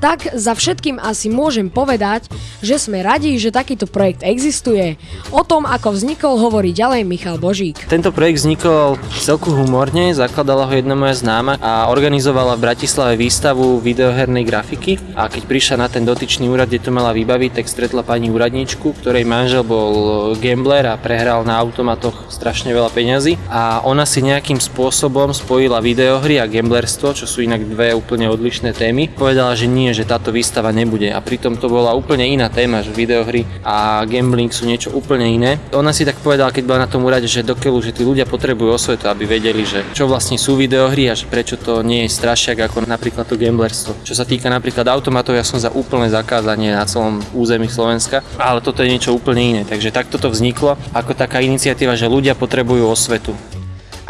Tak 0.00 0.32
za 0.36 0.56
všetkým 0.56 0.96
asi 0.96 1.28
môžem 1.28 1.68
povedať, 1.68 2.26
že 2.64 2.80
sme 2.80 3.04
radi, 3.04 3.36
že 3.36 3.54
takýto 3.54 3.88
projekt 3.88 4.24
existuje. 4.24 4.96
O 5.32 5.44
tom, 5.46 5.64
ako 5.64 5.96
vznikol, 5.96 6.36
hovorí 6.40 6.72
ďalej 6.74 7.06
Michal 7.08 7.36
Božík. 7.40 7.80
Tento 7.88 8.12
projekt 8.12 8.44
vznikol 8.44 9.00
celku 9.16 9.52
humorne, 9.54 10.12
zakladala 10.12 10.66
ho 10.68 10.72
jedna 10.74 10.98
moja 10.98 11.16
známa 11.16 11.56
a 11.62 11.88
organizovala 11.88 12.58
v 12.58 12.64
Bratislave 12.66 13.14
výstavu 13.14 13.78
videohernej 13.80 14.44
grafiky 14.44 14.98
a 15.14 15.30
keď 15.30 15.42
prišla 15.46 15.76
na 15.86 15.88
ten 15.88 16.04
dotyčný 16.04 16.50
úrad, 16.50 16.68
kde 16.68 16.84
to 16.84 16.90
mala 16.90 17.14
vybaviť, 17.14 17.62
tak 17.62 17.70
stretla 17.70 18.02
pani 18.02 18.28
úradničku, 18.28 18.98
ktorej 18.98 19.24
manžel 19.24 19.62
bol 19.62 20.34
gambler 20.36 20.90
a 20.90 20.98
prehral 20.98 21.46
na 21.46 21.56
automatoch 21.62 22.28
strašne 22.28 22.74
veľa 22.74 22.90
peňazí 22.90 23.38
a 23.46 23.80
ona 23.86 24.02
si 24.02 24.20
nejakým 24.26 24.58
spôsobom 24.58 25.30
spojila 25.30 25.78
videohry 25.78 26.42
a 26.42 26.50
gamblerstvo, 26.50 27.14
čo 27.14 27.30
sú 27.30 27.46
inak 27.46 27.62
dve 27.62 27.94
úplne 27.94 28.26
odlišné 28.26 28.74
témy. 28.74 29.06
Povedala, 29.14 29.54
že 29.54 29.69
nie, 29.70 29.94
že 29.94 30.02
táto 30.04 30.34
výstava 30.34 30.74
nebude 30.74 31.08
a 31.14 31.22
pritom 31.22 31.54
to 31.54 31.70
bola 31.70 31.94
úplne 31.94 32.26
iná 32.26 32.50
téma, 32.50 32.82
že 32.82 32.90
videohry 32.90 33.46
a 33.62 34.02
gambling 34.04 34.50
sú 34.50 34.66
niečo 34.66 34.90
úplne 34.90 35.30
iné. 35.30 35.62
Ona 35.70 35.94
si 35.94 36.02
tak 36.02 36.18
povedala, 36.18 36.50
keď 36.50 36.64
bola 36.66 36.84
na 36.84 36.90
tom 36.90 37.06
úrade, 37.06 37.30
že 37.30 37.46
dokeľu, 37.46 37.78
že 37.80 37.94
tí 37.94 38.02
ľudia 38.02 38.26
potrebujú 38.26 38.74
osvetu, 38.74 39.06
aby 39.06 39.24
vedeli, 39.30 39.62
že 39.62 39.86
čo 39.94 40.10
vlastne 40.10 40.34
sú 40.34 40.58
videohry 40.58 41.06
a 41.06 41.14
že 41.14 41.30
prečo 41.30 41.54
to 41.54 41.86
nie 41.86 42.04
je 42.04 42.10
strašiak 42.10 42.66
ako 42.66 42.84
napríklad 42.90 43.24
to 43.30 43.38
gamblerstvo. 43.38 43.94
Čo 44.02 44.18
sa 44.18 44.26
týka 44.26 44.50
napríklad 44.50 44.90
automatov, 44.90 45.38
ja 45.38 45.46
som 45.46 45.62
za 45.62 45.70
úplné 45.70 46.10
zakázanie 46.10 46.74
na 46.74 46.82
celom 46.84 47.22
území 47.30 47.70
Slovenska, 47.70 48.26
ale 48.34 48.58
toto 48.58 48.82
je 48.82 48.90
niečo 48.90 49.14
úplne 49.14 49.40
iné. 49.40 49.62
Takže 49.62 49.94
takto 49.94 50.18
to 50.18 50.32
vzniklo 50.32 50.74
ako 50.90 51.14
taká 51.14 51.38
iniciatíva, 51.38 51.94
že 51.94 52.10
ľudia 52.10 52.34
potrebujú 52.34 52.88
osvetu. 52.88 53.36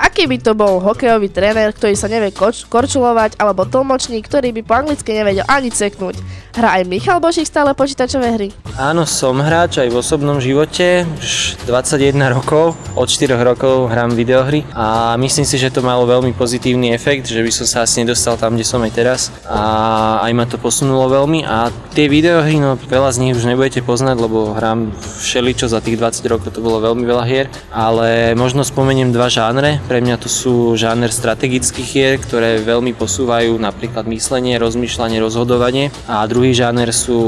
Aký 0.01 0.25
by 0.25 0.41
to 0.41 0.57
bol 0.57 0.81
hokejový 0.81 1.29
tréner, 1.29 1.77
ktorý 1.77 1.93
sa 1.93 2.09
nevie 2.09 2.33
koč- 2.33 2.65
korčulovať, 2.73 3.37
alebo 3.37 3.69
tlmočník, 3.69 4.25
ktorý 4.25 4.49
by 4.57 4.63
po 4.65 4.73
anglicky 4.81 5.13
nevedel 5.13 5.45
ani 5.45 5.69
ceknúť? 5.69 6.17
Hrá 6.51 6.81
aj 6.81 6.89
Michal 6.89 7.21
Božík 7.21 7.45
stále 7.45 7.77
počítačové 7.77 8.33
hry? 8.35 8.49
Áno, 8.75 9.05
som 9.05 9.39
hráč 9.39 9.79
aj 9.79 9.93
v 9.93 10.01
osobnom 10.01 10.41
živote, 10.41 11.05
už 11.21 11.61
21 11.69 12.17
rokov, 12.33 12.75
od 12.97 13.07
4 13.07 13.37
rokov 13.39 13.93
hrám 13.93 14.17
videohry 14.17 14.65
a 14.73 15.15
myslím 15.21 15.45
si, 15.45 15.61
že 15.61 15.71
to 15.71 15.85
malo 15.85 16.09
veľmi 16.09 16.33
pozitívny 16.33 16.97
efekt, 16.97 17.29
že 17.29 17.45
by 17.45 17.53
som 17.53 17.67
sa 17.69 17.79
asi 17.85 18.03
nedostal 18.03 18.41
tam, 18.41 18.57
kde 18.57 18.65
som 18.65 18.81
aj 18.81 18.93
teraz 18.97 19.29
a 19.47 20.25
aj 20.25 20.33
ma 20.33 20.49
to 20.49 20.57
posunulo 20.57 21.07
veľmi 21.13 21.45
a 21.45 21.69
tie 21.93 22.09
videohry, 22.09 22.57
no 22.57 22.81
veľa 22.81 23.13
z 23.15 23.21
nich 23.21 23.37
už 23.37 23.47
nebudete 23.47 23.85
poznať, 23.85 24.17
lebo 24.17 24.57
hrám 24.57 24.97
všeličo 24.97 25.69
za 25.69 25.85
tých 25.85 26.01
20 26.01 26.33
rokov, 26.33 26.51
to 26.51 26.65
bolo 26.65 26.81
veľmi 26.83 27.05
veľa 27.05 27.25
hier, 27.29 27.47
ale 27.71 28.33
možno 28.35 28.67
spomeniem 28.67 29.15
dva 29.15 29.31
žánre, 29.31 29.79
pre 29.91 29.99
mňa 29.99 30.23
to 30.23 30.31
sú 30.31 30.79
žáner 30.79 31.11
strategických 31.11 31.89
hier, 31.91 32.15
ktoré 32.23 32.63
veľmi 32.63 32.95
posúvajú 32.95 33.59
napríklad 33.59 34.07
myslenie, 34.07 34.55
rozmýšľanie, 34.55 35.19
rozhodovanie 35.19 35.91
a 36.07 36.23
druhý 36.31 36.55
žáner 36.55 36.95
sú 36.95 37.19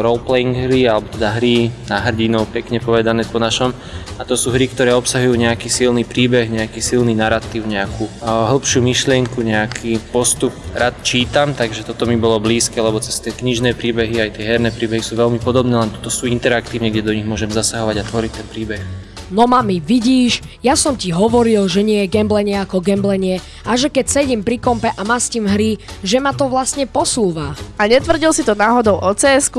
role-playing 0.00 0.64
hry, 0.64 0.88
alebo 0.88 1.12
teda 1.12 1.36
hry 1.36 1.68
na 1.92 2.00
hrdinov, 2.00 2.48
pekne 2.48 2.80
povedané 2.80 3.28
po 3.28 3.36
našom. 3.36 3.76
A 4.16 4.24
to 4.24 4.32
sú 4.32 4.48
hry, 4.48 4.64
ktoré 4.64 4.96
obsahujú 4.96 5.36
nejaký 5.36 5.68
silný 5.68 6.08
príbeh, 6.08 6.48
nejaký 6.48 6.80
silný 6.80 7.12
narratív, 7.12 7.68
nejakú 7.68 8.08
hĺbšiu 8.24 8.80
myšlienku, 8.80 9.44
nejaký 9.44 10.00
postup. 10.08 10.56
Rád 10.72 11.04
čítam, 11.04 11.52
takže 11.52 11.84
toto 11.84 12.08
mi 12.08 12.16
bolo 12.16 12.40
blízke, 12.40 12.80
lebo 12.80 12.96
cez 12.96 13.20
tie 13.20 13.36
knižné 13.36 13.76
príbehy 13.76 14.24
aj 14.24 14.40
tie 14.40 14.56
herné 14.56 14.72
príbehy 14.72 15.04
sú 15.04 15.20
veľmi 15.20 15.36
podobné, 15.36 15.76
len 15.76 15.92
toto 15.92 16.08
sú 16.08 16.24
interaktívne, 16.24 16.88
kde 16.88 17.04
do 17.04 17.12
nich 17.12 17.28
môžem 17.28 17.52
zasahovať 17.52 18.00
a 18.00 18.08
tvoriť 18.08 18.32
ten 18.40 18.48
príbeh. 18.48 19.05
No 19.26 19.50
mami, 19.50 19.82
vidíš, 19.82 20.38
ja 20.62 20.78
som 20.78 20.94
ti 20.94 21.10
hovoril, 21.10 21.66
že 21.66 21.82
nie 21.82 22.06
je 22.06 22.12
gamblenie 22.14 22.62
ako 22.62 22.78
gamblenie 22.78 23.42
a 23.66 23.74
že 23.74 23.90
keď 23.90 24.06
sedím 24.06 24.46
pri 24.46 24.62
kompe 24.62 24.86
a 24.86 25.02
mastím 25.02 25.50
hry, 25.50 25.82
že 26.06 26.22
ma 26.22 26.30
to 26.30 26.46
vlastne 26.46 26.86
posúva. 26.86 27.58
A 27.74 27.90
netvrdil 27.90 28.30
si 28.30 28.46
to 28.46 28.54
náhodou 28.54 29.02
o 29.02 29.10
cs 29.18 29.50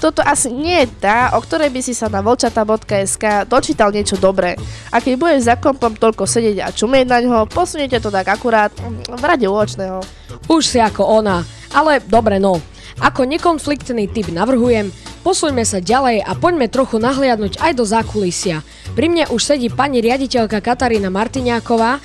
Toto 0.00 0.24
asi 0.24 0.48
nie 0.48 0.88
je 0.88 0.96
tá, 1.04 1.36
o 1.36 1.44
ktorej 1.44 1.68
by 1.68 1.80
si 1.84 1.92
sa 1.92 2.08
na 2.08 2.24
volčata.sk 2.24 3.44
dočítal 3.44 3.92
niečo 3.92 4.16
dobré. 4.16 4.56
A 4.88 5.04
keď 5.04 5.20
budeš 5.20 5.44
za 5.44 5.60
kompom 5.60 5.92
toľko 5.92 6.24
sedieť 6.24 6.64
a 6.64 6.72
čumieť 6.72 7.04
na 7.04 7.18
ňo, 7.20 7.52
posuniete 7.52 8.00
to 8.00 8.08
tak 8.08 8.32
akurát 8.32 8.72
v 9.12 9.22
rade 9.28 9.44
úočného. 9.44 10.00
Už 10.48 10.64
si 10.64 10.80
ako 10.80 11.20
ona, 11.20 11.44
ale 11.76 12.00
dobre 12.00 12.40
no. 12.40 12.64
Ako 13.04 13.28
nekonfliktný 13.28 14.08
typ 14.08 14.32
navrhujem, 14.32 14.88
posuňme 15.22 15.62
sa 15.62 15.78
ďalej 15.78 16.20
a 16.26 16.34
poďme 16.34 16.66
trochu 16.66 16.98
nahliadnúť 16.98 17.62
aj 17.62 17.72
do 17.78 17.84
zákulisia. 17.86 18.66
Pri 18.92 19.08
mne 19.08 19.30
už 19.30 19.40
sedí 19.40 19.72
pani 19.72 20.02
riaditeľka 20.02 20.60
Katarína 20.60 21.08
Martiňáková, 21.08 22.02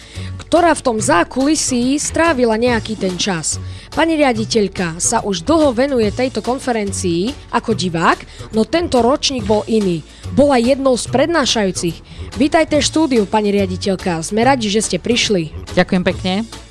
ktorá 0.48 0.72
v 0.72 0.86
tom 0.86 0.98
zákulisí 1.02 2.00
strávila 2.00 2.56
nejaký 2.56 2.96
ten 2.96 3.20
čas. 3.20 3.60
Pani 3.92 4.16
riaditeľka 4.16 5.02
sa 5.02 5.20
už 5.26 5.44
dlho 5.44 5.76
venuje 5.76 6.08
tejto 6.14 6.40
konferencii 6.40 7.52
ako 7.52 7.76
divák, 7.76 8.24
no 8.56 8.64
tento 8.64 9.04
ročník 9.04 9.44
bol 9.44 9.68
iný. 9.68 10.06
Bola 10.32 10.56
jednou 10.62 10.96
z 10.96 11.12
prednášajúcich. 11.12 11.98
Vítajte 12.40 12.80
v 12.80 12.88
štúdiu, 12.88 13.24
pani 13.28 13.52
riaditeľka. 13.52 14.24
Sme 14.24 14.46
radi, 14.46 14.72
že 14.72 14.86
ste 14.86 14.98
prišli. 15.02 15.52
Ďakujem 15.76 16.04
pekne. 16.06 16.67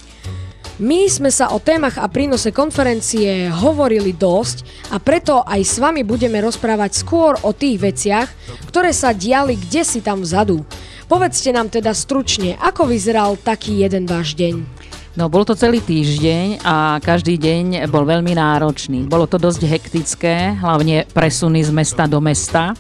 My 0.77 1.09
sme 1.09 1.33
sa 1.33 1.57
o 1.57 1.59
témach 1.59 1.97
a 1.97 2.05
prínose 2.05 2.53
konferencie 2.53 3.49
hovorili 3.49 4.13
dosť 4.13 4.93
a 4.93 5.01
preto 5.01 5.41
aj 5.41 5.61
s 5.65 5.81
vami 5.81 6.05
budeme 6.05 6.37
rozprávať 6.45 7.01
skôr 7.01 7.33
o 7.49 7.57
tých 7.57 7.81
veciach, 7.81 8.29
ktoré 8.69 8.93
sa 8.93 9.17
diali 9.17 9.57
kde 9.57 9.89
si 9.89 10.05
tam 10.05 10.21
vzadu. 10.21 10.61
Povedzte 11.09 11.49
nám 11.49 11.73
teda 11.73 11.97
stručne, 11.97 12.61
ako 12.61 12.93
vyzeral 12.93 13.41
taký 13.41 13.89
jeden 13.89 14.05
váš 14.05 14.37
deň. 14.37 14.69
No, 15.17 15.33
bol 15.33 15.49
to 15.49 15.57
celý 15.57 15.81
týždeň 15.81 16.61
a 16.61 17.01
každý 17.01 17.41
deň 17.41 17.89
bol 17.89 18.05
veľmi 18.05 18.37
náročný. 18.37 19.09
Bolo 19.09 19.25
to 19.25 19.41
dosť 19.41 19.65
hektické, 19.65 20.61
hlavne 20.61 21.09
presuny 21.09 21.65
z 21.65 21.73
mesta 21.73 22.05
do 22.05 22.21
mesta. 22.21 22.77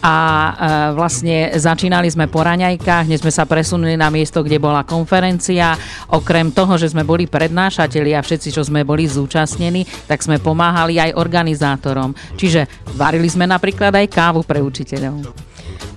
A 0.00 0.16
e, 0.16 0.52
vlastne 0.96 1.52
začínali 1.56 2.08
sme 2.08 2.24
po 2.26 2.40
raňajkách, 2.40 3.04
dnes 3.04 3.20
sme 3.20 3.32
sa 3.32 3.44
presunuli 3.44 4.00
na 4.00 4.08
miesto, 4.08 4.40
kde 4.40 4.56
bola 4.56 4.84
konferencia. 4.84 5.76
Okrem 6.08 6.52
toho, 6.52 6.80
že 6.80 6.88
sme 6.88 7.04
boli 7.04 7.28
prednášatelia 7.28 8.20
a 8.20 8.24
všetci, 8.24 8.48
čo 8.52 8.64
sme 8.64 8.84
boli 8.84 9.04
zúčastnení, 9.04 9.84
tak 10.08 10.24
sme 10.24 10.40
pomáhali 10.40 10.96
aj 10.96 11.16
organizátorom. 11.20 12.16
Čiže 12.40 12.92
varili 12.96 13.28
sme 13.28 13.44
napríklad 13.44 13.92
aj 13.92 14.06
kávu 14.08 14.40
pre 14.44 14.64
učiteľov. 14.64 15.20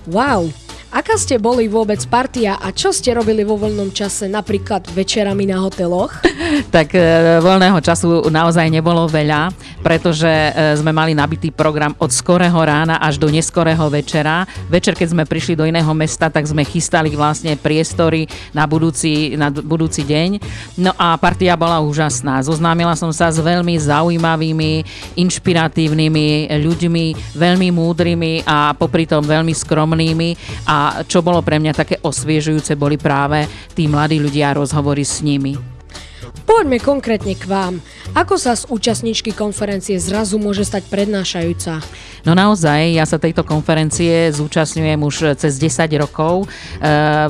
Wow, 0.04 0.52
Aká 0.94 1.18
ste 1.18 1.42
boli 1.42 1.66
vôbec 1.66 1.98
partia 2.06 2.54
a 2.54 2.70
čo 2.70 2.94
ste 2.94 3.10
robili 3.18 3.42
vo 3.42 3.58
voľnom 3.58 3.90
čase, 3.90 4.30
napríklad 4.30 4.86
večerami 4.94 5.42
na 5.42 5.58
hoteloch? 5.58 6.22
tak 6.76 6.94
e, 6.94 7.42
voľného 7.42 7.82
času 7.82 8.30
naozaj 8.30 8.70
nebolo 8.70 9.02
veľa, 9.10 9.50
pretože 9.82 10.30
e, 10.30 10.78
sme 10.78 10.94
mali 10.94 11.10
nabitý 11.10 11.50
program 11.50 11.98
od 11.98 12.14
skorého 12.14 12.54
rána 12.54 13.02
až 13.02 13.18
do 13.18 13.26
neskorého 13.26 13.90
večera. 13.90 14.46
Večer, 14.70 14.94
keď 14.94 15.18
sme 15.18 15.24
prišli 15.26 15.58
do 15.58 15.66
iného 15.66 15.90
mesta, 15.98 16.30
tak 16.30 16.46
sme 16.46 16.62
chystali 16.62 17.10
vlastne 17.10 17.58
priestory 17.58 18.30
na 18.54 18.62
budúci, 18.62 19.34
na 19.34 19.50
budúci 19.50 20.06
deň. 20.06 20.38
No 20.78 20.94
a 20.94 21.18
partia 21.18 21.58
bola 21.58 21.82
úžasná. 21.82 22.38
Zoznámila 22.46 22.94
som 22.94 23.10
sa 23.10 23.34
s 23.34 23.42
veľmi 23.42 23.74
zaujímavými, 23.82 24.86
inšpiratívnymi 25.18 26.54
ľuďmi, 26.54 27.34
veľmi 27.34 27.68
múdrymi 27.74 28.46
a 28.46 28.78
popri 28.78 29.10
tom 29.10 29.26
veľmi 29.26 29.50
skromnými 29.50 30.62
a 30.70 30.83
čo 31.06 31.24
bolo 31.24 31.40
pre 31.40 31.56
mňa 31.62 31.72
také 31.72 31.96
osviežujúce, 32.02 32.74
boli 32.74 33.00
práve 33.00 33.46
tí 33.72 33.86
mladí 33.86 34.18
ľudia 34.18 34.52
a 34.52 34.58
rozhovory 34.58 35.04
s 35.04 35.22
nimi. 35.24 35.74
Poďme 36.44 36.76
konkrétne 36.76 37.32
k 37.40 37.48
vám. 37.48 37.80
Ako 38.12 38.36
sa 38.36 38.52
z 38.52 38.68
účastníčky 38.68 39.32
konferencie 39.32 39.96
zrazu 39.96 40.36
môže 40.36 40.60
stať 40.68 40.84
prednášajúca? 40.92 41.80
No 42.28 42.36
naozaj, 42.36 43.00
ja 43.00 43.08
sa 43.08 43.16
tejto 43.16 43.48
konferencie 43.48 44.28
zúčastňujem 44.28 45.00
už 45.00 45.16
cez 45.40 45.56
10 45.56 45.88
rokov. 46.04 46.44
E, 46.44 46.46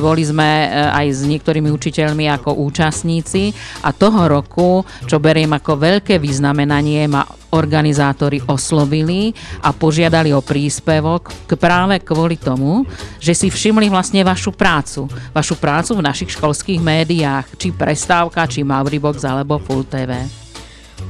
boli 0.02 0.26
sme 0.26 0.66
e, 0.66 0.68
aj 0.90 1.06
s 1.14 1.20
niektorými 1.30 1.70
učiteľmi 1.70 2.26
ako 2.26 2.58
účastníci 2.58 3.54
a 3.86 3.94
toho 3.94 4.26
roku, 4.26 4.82
čo 5.06 5.22
beriem 5.22 5.54
ako 5.54 5.78
veľké 5.78 6.18
vyznamenanie, 6.18 7.06
ma 7.06 7.22
organizátori 7.54 8.42
oslovili 8.50 9.30
a 9.62 9.70
požiadali 9.70 10.34
o 10.34 10.42
príspevok 10.42 11.30
k 11.46 11.54
práve 11.54 12.02
kvôli 12.02 12.34
tomu, 12.34 12.82
že 13.22 13.32
si 13.32 13.48
všimli 13.48 13.86
vlastne 13.86 14.26
vašu 14.26 14.50
prácu. 14.50 15.06
Vašu 15.30 15.54
prácu 15.56 15.94
v 15.94 16.04
našich 16.04 16.34
školských 16.34 16.82
médiách, 16.82 17.46
či 17.54 17.70
Prestávka, 17.70 18.50
či 18.50 18.66
Mauribox 18.66 19.22
alebo 19.22 19.62
Full 19.62 19.86
TV. 19.86 20.26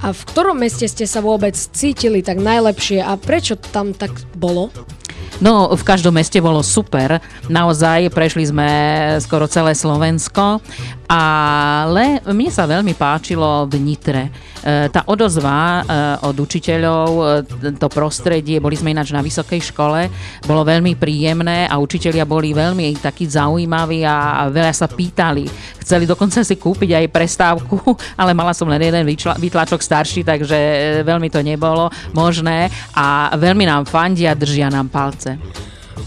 A 0.05 0.13
v 0.13 0.21
ktorom 0.29 0.61
meste 0.61 0.85
ste 0.85 1.09
sa 1.09 1.25
vôbec 1.25 1.57
cítili 1.57 2.21
tak 2.21 2.37
najlepšie 2.37 3.01
a 3.01 3.17
prečo 3.17 3.57
tam 3.57 3.97
tak 3.97 4.13
bolo? 4.37 4.69
No, 5.43 5.67
v 5.75 5.83
každom 5.83 6.15
meste 6.15 6.39
bolo 6.39 6.63
super. 6.63 7.19
Naozaj 7.51 8.13
prešli 8.15 8.47
sme 8.47 8.69
skoro 9.19 9.51
celé 9.51 9.75
Slovensko, 9.75 10.63
ale 11.11 12.23
mne 12.23 12.51
sa 12.55 12.71
veľmi 12.71 12.95
páčilo 12.95 13.67
v 13.67 13.75
Nitre. 13.83 14.31
E, 14.65 14.89
tá 14.89 15.05
odozva 15.13 15.85
e, 15.85 15.93
od 16.25 16.37
učiteľov, 16.41 17.09
e, 17.61 17.77
to 17.77 17.89
prostredie, 17.93 18.65
boli 18.65 18.73
sme 18.73 18.97
ináč 18.97 19.13
na 19.13 19.21
vysokej 19.21 19.61
škole, 19.61 20.09
bolo 20.49 20.65
veľmi 20.65 20.97
príjemné 20.97 21.69
a 21.69 21.77
učitelia 21.77 22.25
boli 22.25 22.57
veľmi 22.57 22.97
takí 22.97 23.29
zaujímaví 23.29 24.09
a 24.09 24.49
veľa 24.49 24.73
sa 24.73 24.89
pýtali. 24.89 25.45
Chceli 25.85 26.09
dokonca 26.09 26.41
si 26.41 26.57
kúpiť 26.57 26.97
aj 26.97 27.13
prestávku, 27.13 27.77
ale 28.21 28.33
mala 28.33 28.57
som 28.57 28.65
len 28.73 28.81
jeden 28.81 29.05
vytlačok 29.37 29.85
starší, 29.85 30.25
takže 30.25 30.57
veľmi 31.05 31.29
to 31.29 31.45
nebolo 31.45 31.93
možné 32.17 32.73
a 32.97 33.37
veľmi 33.37 33.69
nám 33.69 33.85
fandia, 33.85 34.33
držia 34.33 34.73
nám 34.73 34.89
palce. 34.89 35.37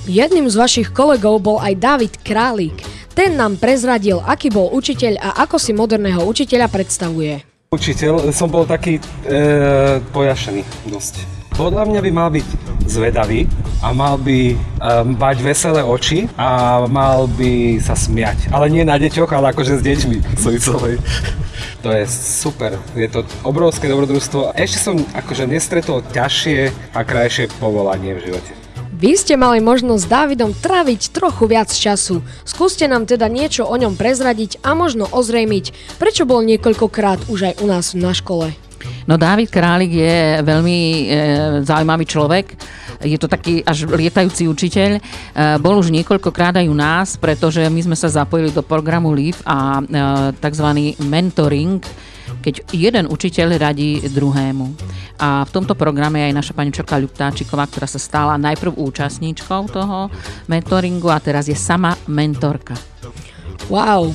Jedným 0.10 0.50
z 0.50 0.58
vašich 0.58 0.90
kolegov 0.98 1.46
bol 1.46 1.62
aj 1.62 1.78
David 1.78 2.14
Králik. 2.26 2.82
Ten 3.14 3.38
nám 3.38 3.62
prezradil, 3.62 4.18
aký 4.18 4.50
bol 4.50 4.74
učiteľ 4.74 5.14
a 5.22 5.30
ako 5.46 5.62
si 5.62 5.78
moderného 5.78 6.26
učiteľa 6.26 6.74
predstavuje. 6.74 7.57
Učiteľ 7.68 8.32
som 8.32 8.48
bol 8.48 8.64
taký 8.64 8.96
e, 8.96 9.02
pojašený 10.16 10.64
dosť. 10.88 11.20
Podľa 11.52 11.84
mňa 11.92 12.00
by 12.00 12.12
mal 12.16 12.32
byť 12.32 12.48
zvedavý 12.88 13.44
a 13.84 13.92
mal 13.92 14.16
by 14.16 14.56
um, 14.56 15.20
mať 15.20 15.38
veselé 15.44 15.84
oči 15.84 16.32
a 16.40 16.80
mal 16.88 17.28
by 17.28 17.76
sa 17.84 17.92
smiať. 17.92 18.48
Ale 18.56 18.72
nie 18.72 18.88
na 18.88 18.96
deťoch, 18.96 19.28
ale 19.36 19.52
akože 19.52 19.82
s 19.82 19.84
deťmi 19.84 20.18
Sojcovej. 20.48 20.96
To 21.84 21.92
je 21.92 22.08
super, 22.08 22.80
je 22.96 23.10
to 23.12 23.28
obrovské 23.44 23.92
dobrodružstvo. 23.92 24.56
Ešte 24.56 24.80
som 24.80 24.96
akože 25.12 25.50
nestretol 25.50 26.08
ťažšie 26.08 26.72
a 26.96 27.00
krajšie 27.04 27.52
povolanie 27.60 28.16
v 28.16 28.32
živote. 28.32 28.67
Vy 28.98 29.14
ste 29.14 29.38
mali 29.38 29.62
možnosť 29.62 30.02
s 30.02 30.10
Dávidom 30.10 30.58
traviť 30.58 31.14
trochu 31.14 31.46
viac 31.46 31.70
času. 31.70 32.26
Skúste 32.42 32.90
nám 32.90 33.06
teda 33.06 33.30
niečo 33.30 33.70
o 33.70 33.76
ňom 33.78 33.94
prezradiť 33.94 34.58
a 34.66 34.74
možno 34.74 35.06
ozrejmiť, 35.06 35.96
prečo 36.02 36.26
bol 36.26 36.42
niekoľkokrát 36.42 37.30
už 37.30 37.54
aj 37.54 37.54
u 37.62 37.66
nás 37.70 37.94
na 37.94 38.10
škole. 38.18 38.58
No 39.06 39.22
Dávid 39.22 39.54
Králik 39.54 39.94
je 39.94 40.42
veľmi 40.42 40.80
e, 40.82 41.04
zaujímavý 41.62 42.10
človek. 42.10 42.58
Je 43.06 43.22
to 43.22 43.30
taký 43.30 43.62
až 43.62 43.86
lietajúci 43.86 44.50
učiteľ. 44.50 44.98
E, 44.98 45.02
bol 45.62 45.78
už 45.78 45.94
niekoľkokrát 45.94 46.58
aj 46.58 46.66
u 46.66 46.74
nás, 46.74 47.22
pretože 47.22 47.62
my 47.70 47.82
sme 47.86 47.94
sa 47.94 48.10
zapojili 48.10 48.50
do 48.50 48.66
programu 48.66 49.14
LIV 49.14 49.46
a 49.46 49.78
e, 49.78 49.82
tzv. 50.42 50.68
mentoring, 51.06 51.86
keď 52.42 52.74
jeden 52.76 53.06
učiteľ 53.10 53.48
radí 53.58 54.04
druhému. 54.06 54.66
A 55.18 55.44
v 55.46 55.54
tomto 55.54 55.74
programe 55.74 56.22
je 56.22 56.28
aj 56.30 56.38
naša 56.38 56.54
pani 56.54 56.70
Čoka 56.70 57.00
Ľuptáčiková, 57.02 57.66
ktorá 57.66 57.88
sa 57.90 57.98
stala 57.98 58.38
najprv 58.38 58.78
účastníčkou 58.78 59.72
toho 59.74 60.14
mentoringu 60.46 61.10
a 61.10 61.18
teraz 61.18 61.50
je 61.50 61.58
sama 61.58 61.98
mentorka. 62.06 62.78
Wow, 63.68 64.14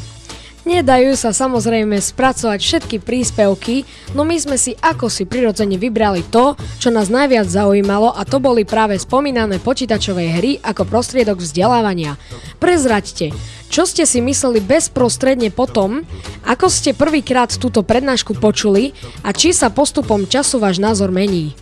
Nedajú 0.62 1.18
sa 1.18 1.34
samozrejme 1.34 1.98
spracovať 1.98 2.60
všetky 2.62 2.96
príspevky, 3.02 3.82
no 4.14 4.22
my 4.22 4.38
sme 4.38 4.54
si 4.54 4.78
ako 4.78 5.10
si 5.10 5.26
prirodzene 5.26 5.74
vybrali 5.74 6.22
to, 6.30 6.54
čo 6.78 6.94
nás 6.94 7.10
najviac 7.10 7.50
zaujímalo 7.50 8.14
a 8.14 8.22
to 8.22 8.38
boli 8.38 8.62
práve 8.62 8.94
spomínané 8.94 9.58
počítačové 9.58 10.38
hry 10.38 10.62
ako 10.62 10.86
prostriedok 10.86 11.42
vzdelávania. 11.42 12.14
Prezraďte, 12.62 13.34
čo 13.74 13.90
ste 13.90 14.06
si 14.06 14.22
mysleli 14.22 14.62
bezprostredne 14.62 15.50
potom, 15.50 16.06
ako 16.46 16.70
ste 16.70 16.94
prvýkrát 16.94 17.50
túto 17.58 17.82
prednášku 17.82 18.38
počuli 18.38 18.94
a 19.26 19.34
či 19.34 19.50
sa 19.50 19.66
postupom 19.66 20.30
času 20.30 20.62
váš 20.62 20.78
názor 20.78 21.10
mení? 21.10 21.58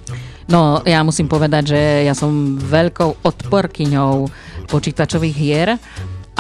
No, 0.50 0.84
ja 0.84 1.00
musím 1.00 1.30
povedať, 1.30 1.72
že 1.72 1.80
ja 2.04 2.12
som 2.12 2.58
veľkou 2.58 3.22
odporkyňou 3.22 4.28
počítačových 4.68 5.36
hier 5.38 5.68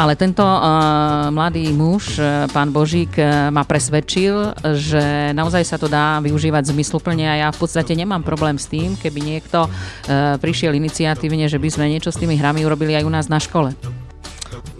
ale 0.00 0.16
tento 0.16 0.40
uh, 0.40 1.28
mladý 1.28 1.68
muž, 1.76 2.16
uh, 2.16 2.48
pán 2.48 2.72
Božík, 2.72 3.20
uh, 3.20 3.52
ma 3.52 3.68
presvedčil, 3.68 4.56
že 4.72 5.36
naozaj 5.36 5.60
sa 5.68 5.76
to 5.76 5.92
dá 5.92 6.24
využívať 6.24 6.72
zmysluplne 6.72 7.28
a 7.28 7.36
ja 7.36 7.48
v 7.52 7.60
podstate 7.60 7.92
nemám 7.92 8.24
problém 8.24 8.56
s 8.56 8.64
tým, 8.64 8.96
keby 8.96 9.20
niekto 9.20 9.68
uh, 9.68 10.40
prišiel 10.40 10.72
iniciatívne, 10.72 11.44
že 11.52 11.60
by 11.60 11.68
sme 11.68 11.92
niečo 11.92 12.08
s 12.08 12.16
tými 12.16 12.40
hrami 12.40 12.64
urobili 12.64 12.96
aj 12.96 13.04
u 13.04 13.12
nás 13.12 13.28
na 13.28 13.36
škole. 13.36 13.76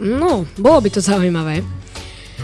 No, 0.01 0.49
bolo 0.57 0.81
by 0.81 0.89
to 0.89 1.05
zaujímavé. 1.05 1.61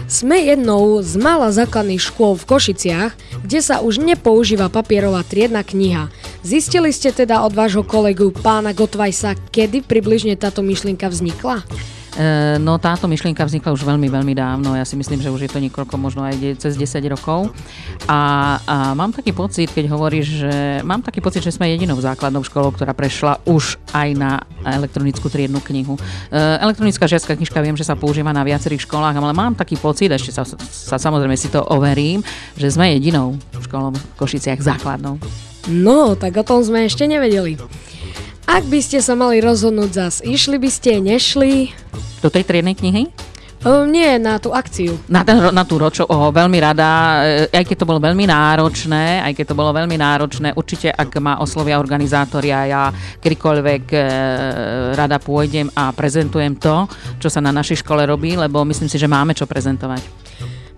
Sme 0.05 0.45
jednou 0.45 1.01
z 1.01 1.17
mála 1.17 1.49
základných 1.49 1.99
škôl 1.99 2.37
v 2.37 2.45
Košiciach, 2.45 3.11
kde 3.41 3.59
sa 3.59 3.81
už 3.81 3.97
nepoužíva 3.97 4.69
papierová 4.69 5.25
triedna 5.25 5.65
kniha. 5.65 6.13
Zistili 6.45 6.93
ste 6.93 7.09
teda 7.09 7.41
od 7.41 7.57
vášho 7.57 7.81
kolegu 7.81 8.29
pána 8.29 8.77
Gotvajsa, 8.77 9.33
kedy 9.49 9.81
približne 9.81 10.37
táto 10.37 10.61
myšlienka 10.61 11.09
vznikla? 11.09 11.65
E, 12.17 12.57
no 12.57 12.81
táto 12.81 13.05
myšlienka 13.05 13.45
vznikla 13.45 13.77
už 13.77 13.85
veľmi, 13.85 14.09
veľmi 14.09 14.33
dávno. 14.33 14.73
Ja 14.73 14.81
si 14.81 14.97
myslím, 14.97 15.21
že 15.21 15.29
už 15.29 15.45
je 15.45 15.51
to 15.53 15.61
niekoľko, 15.61 16.01
možno 16.01 16.25
aj 16.25 16.57
cez 16.57 16.73
10 16.73 17.13
rokov. 17.13 17.53
A, 18.09 18.57
a 18.65 18.75
mám 18.97 19.13
taký 19.13 19.37
pocit, 19.37 19.69
keď 19.69 19.85
hovoríš, 19.93 20.41
že 20.41 20.53
mám 20.81 21.05
taký 21.05 21.21
pocit, 21.21 21.45
že 21.45 21.53
sme 21.53 21.69
jedinou 21.69 22.01
základnou 22.01 22.41
školou, 22.41 22.73
ktorá 22.73 22.97
prešla 22.97 23.37
už 23.45 23.77
aj 23.93 24.17
na 24.17 24.41
elektronickú 24.65 25.29
triednu 25.29 25.61
knihu. 25.61 25.93
E, 25.93 26.01
elektronická 26.57 27.05
žiacká 27.05 27.37
knižka 27.37 27.61
viem, 27.61 27.77
že 27.77 27.85
sa 27.85 27.93
používa 27.93 28.33
na 28.33 28.41
viacerých 28.41 28.89
školách, 28.89 29.13
ale 29.13 29.37
mám 29.37 29.53
taký 29.53 29.77
pocit, 29.77 30.09
ešte 30.09 30.33
sa, 30.33 30.41
sa 30.57 30.97
samozrejme 30.97 31.37
si 31.37 31.53
to 31.53 31.61
overím, 31.69 32.25
že 32.57 32.73
sme 32.73 32.97
jedinou 32.97 33.37
školou 33.61 33.93
v 33.93 34.01
Košiciach 34.17 34.57
základnou. 34.57 35.21
No, 35.69 36.15
tak 36.17 36.33
o 36.39 36.47
tom 36.47 36.65
sme 36.65 36.87
ešte 36.87 37.05
nevedeli. 37.05 37.59
Ak 38.47 38.63
by 38.63 38.79
ste 38.79 39.03
sa 39.03 39.11
mali 39.11 39.43
rozhodnúť 39.43 39.91
zas, 39.91 40.15
išli 40.23 40.55
by 40.55 40.69
ste, 40.71 41.03
nešli? 41.03 41.75
Do 42.23 42.31
tej 42.31 42.47
triednej 42.47 42.79
knihy? 42.79 43.11
O, 43.67 43.83
nie, 43.83 44.15
na 44.23 44.39
tú 44.39 44.55
akciu. 44.55 44.95
Na, 45.11 45.27
ten, 45.27 45.35
na 45.51 45.67
tú 45.67 45.75
ročo, 45.75 46.07
oh, 46.07 46.31
veľmi 46.31 46.55
rada, 46.55 47.19
e, 47.27 47.51
aj 47.51 47.67
keď 47.67 47.83
to 47.83 47.89
bolo 47.89 47.99
veľmi 47.99 48.23
náročné, 48.23 49.19
aj 49.27 49.35
keď 49.35 49.45
to 49.51 49.57
bolo 49.59 49.75
veľmi 49.75 49.99
náročné, 49.99 50.55
určite 50.55 50.87
ak 50.87 51.11
ma 51.19 51.43
oslovia 51.43 51.75
organizátori 51.75 52.55
a 52.55 52.61
ja 52.63 52.83
kedykoľvek 53.19 53.83
e, 53.91 53.99
rada 54.95 55.19
pôjdem 55.19 55.67
a 55.75 55.91
prezentujem 55.91 56.55
to, 56.55 56.87
čo 57.19 57.27
sa 57.27 57.43
na 57.43 57.51
našej 57.51 57.83
škole 57.83 58.07
robí, 58.07 58.39
lebo 58.39 58.63
myslím 58.63 58.87
si, 58.87 58.95
že 58.95 59.11
máme 59.11 59.35
čo 59.35 59.43
prezentovať. 59.43 59.99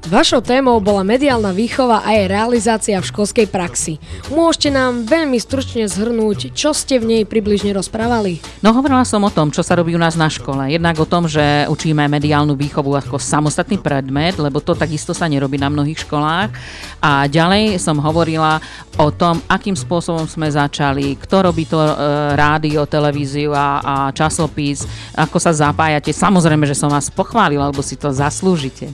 Vašou 0.09 0.41
témou 0.41 0.81
bola 0.81 1.05
mediálna 1.05 1.53
výchova 1.53 2.01
a 2.01 2.17
jej 2.17 2.25
realizácia 2.25 2.97
v 2.97 3.05
školskej 3.13 3.45
praxi. 3.45 4.01
Môžete 4.33 4.73
nám 4.73 5.05
veľmi 5.05 5.37
stručne 5.37 5.85
zhrnúť, 5.85 6.49
čo 6.49 6.73
ste 6.73 6.97
v 6.97 7.13
nej 7.13 7.23
približne 7.29 7.77
rozprávali? 7.77 8.41
No 8.65 8.73
hovorila 8.73 9.05
som 9.05 9.21
o 9.21 9.29
tom, 9.29 9.53
čo 9.53 9.61
sa 9.61 9.77
robí 9.77 9.93
u 9.93 10.01
nás 10.01 10.17
na 10.17 10.25
škole. 10.25 10.65
Jednak 10.73 10.97
o 10.97 11.05
tom, 11.05 11.29
že 11.29 11.69
učíme 11.69 12.09
mediálnu 12.09 12.57
výchovu 12.57 12.97
ako 12.97 13.21
samostatný 13.21 13.77
predmet, 13.77 14.33
lebo 14.41 14.57
to 14.57 14.73
takisto 14.73 15.13
sa 15.13 15.29
nerobí 15.29 15.61
na 15.61 15.69
mnohých 15.69 16.01
školách. 16.01 16.57
A 17.05 17.29
ďalej 17.29 17.77
som 17.77 18.01
hovorila 18.01 18.57
o 18.97 19.13
tom, 19.13 19.37
akým 19.45 19.77
spôsobom 19.77 20.25
sme 20.25 20.49
začali, 20.49 21.21
kto 21.21 21.53
robí 21.53 21.69
to 21.69 21.77
e, 21.77 21.93
rádio, 22.33 22.89
televíziu 22.89 23.53
a, 23.53 23.77
a 23.77 23.93
časopis, 24.09 24.89
ako 25.13 25.37
sa 25.37 25.53
zapájate. 25.53 26.09
Samozrejme, 26.09 26.65
že 26.65 26.73
som 26.73 26.89
vás 26.89 27.13
pochválila, 27.13 27.69
lebo 27.69 27.85
si 27.85 27.93
to 27.93 28.09
zaslúžite. 28.09 28.89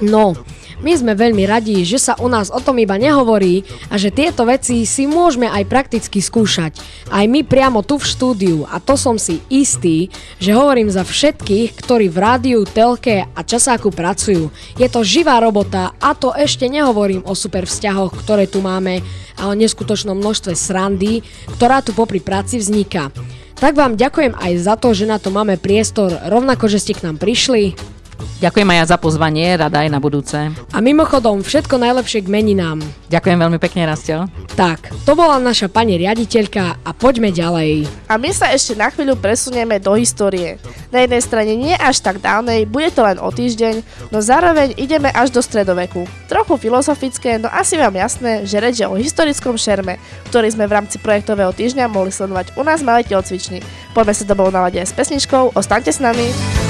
No, 0.00 0.32
my 0.80 0.96
sme 0.96 1.12
veľmi 1.12 1.44
radi, 1.44 1.84
že 1.84 2.00
sa 2.00 2.16
u 2.16 2.32
nás 2.32 2.48
o 2.48 2.56
tom 2.56 2.80
iba 2.80 2.96
nehovorí 2.96 3.68
a 3.92 4.00
že 4.00 4.08
tieto 4.08 4.48
veci 4.48 4.88
si 4.88 5.04
môžeme 5.04 5.44
aj 5.44 5.68
prakticky 5.68 6.24
skúšať. 6.24 6.80
Aj 7.12 7.28
my 7.28 7.44
priamo 7.44 7.84
tu 7.84 8.00
v 8.00 8.08
štúdiu 8.08 8.58
a 8.64 8.80
to 8.80 8.96
som 8.96 9.20
si 9.20 9.44
istý, 9.52 10.08
že 10.40 10.56
hovorím 10.56 10.88
za 10.88 11.04
všetkých, 11.04 11.76
ktorí 11.76 12.08
v 12.08 12.16
rádiu, 12.16 12.60
telke 12.64 13.28
a 13.28 13.40
časáku 13.44 13.92
pracujú. 13.92 14.48
Je 14.80 14.88
to 14.88 15.04
živá 15.04 15.36
robota 15.44 15.92
a 16.00 16.16
to 16.16 16.32
ešte 16.32 16.64
nehovorím 16.64 17.28
o 17.28 17.36
super 17.36 17.68
vzťahoch, 17.68 18.16
ktoré 18.24 18.48
tu 18.48 18.64
máme 18.64 19.04
a 19.36 19.52
o 19.52 19.56
neskutočnom 19.56 20.16
množstve 20.16 20.56
srandy, 20.56 21.20
ktorá 21.60 21.84
tu 21.84 21.92
popri 21.92 22.24
práci 22.24 22.56
vzniká. 22.56 23.12
Tak 23.60 23.76
vám 23.76 24.00
ďakujem 24.00 24.32
aj 24.32 24.52
za 24.64 24.80
to, 24.80 24.96
že 24.96 25.04
na 25.04 25.20
to 25.20 25.28
máme 25.28 25.60
priestor, 25.60 26.16
rovnako, 26.32 26.72
že 26.72 26.80
ste 26.80 26.96
k 26.96 27.04
nám 27.04 27.20
prišli. 27.20 27.99
Ďakujem 28.40 28.68
aj 28.70 28.78
ja 28.80 28.86
za 28.92 28.98
pozvanie, 29.00 29.46
rada 29.56 29.84
aj 29.84 29.90
na 29.92 30.00
budúce. 30.00 30.38
A 30.72 30.78
mimochodom, 30.80 31.44
všetko 31.44 31.76
najlepšie 31.76 32.24
k 32.24 32.32
meninám. 32.32 32.80
Ďakujem 33.10 33.38
veľmi 33.38 33.58
pekne, 33.58 33.90
Rastel. 33.90 34.24
Tak, 34.54 34.92
to 35.04 35.12
bola 35.18 35.42
naša 35.42 35.68
pani 35.68 35.98
riaditeľka 35.98 36.80
a 36.80 36.90
poďme 36.94 37.34
ďalej. 37.34 37.90
A 38.06 38.16
my 38.16 38.30
sa 38.30 38.52
ešte 38.54 38.78
na 38.78 38.88
chvíľu 38.88 39.18
presunieme 39.18 39.82
do 39.82 39.92
histórie. 39.98 40.56
Na 40.94 41.02
jednej 41.04 41.22
strane 41.22 41.52
nie 41.54 41.74
až 41.74 42.02
tak 42.02 42.22
dávnej, 42.22 42.66
bude 42.66 42.90
to 42.94 43.02
len 43.02 43.18
o 43.18 43.28
týždeň, 43.30 43.82
no 44.14 44.18
zároveň 44.22 44.74
ideme 44.78 45.10
až 45.10 45.34
do 45.34 45.40
stredoveku. 45.42 46.06
Trochu 46.30 46.54
filozofické, 46.58 47.38
no 47.38 47.50
asi 47.50 47.78
vám 47.78 47.98
jasné, 47.98 48.46
že 48.46 48.62
reč 48.62 48.82
je 48.82 48.86
o 48.86 48.98
historickom 48.98 49.58
šerme, 49.58 49.98
ktorý 50.30 50.48
sme 50.50 50.70
v 50.70 50.74
rámci 50.78 50.96
projektového 51.02 51.50
týždňa 51.50 51.90
mohli 51.90 52.14
sledovať 52.14 52.54
u 52.54 52.62
nás 52.62 52.82
Malej 52.82 53.10
telocvični. 53.10 53.62
Poďme 53.90 54.14
sa 54.14 54.24
domov 54.24 54.54
naladiť 54.54 54.82
aj 54.82 54.88
s 54.88 54.96
pesničkou, 54.96 55.58
ostaňte 55.58 55.90
s 55.90 55.98
nami. 55.98 56.69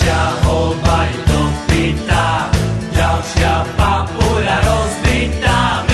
Ďalšia 0.00 0.32
holba 0.48 1.04
je 1.12 1.18
dopitá, 1.28 2.48
ďalšia 2.96 3.68
papula 3.76 4.56
rozbitá. 4.64 5.89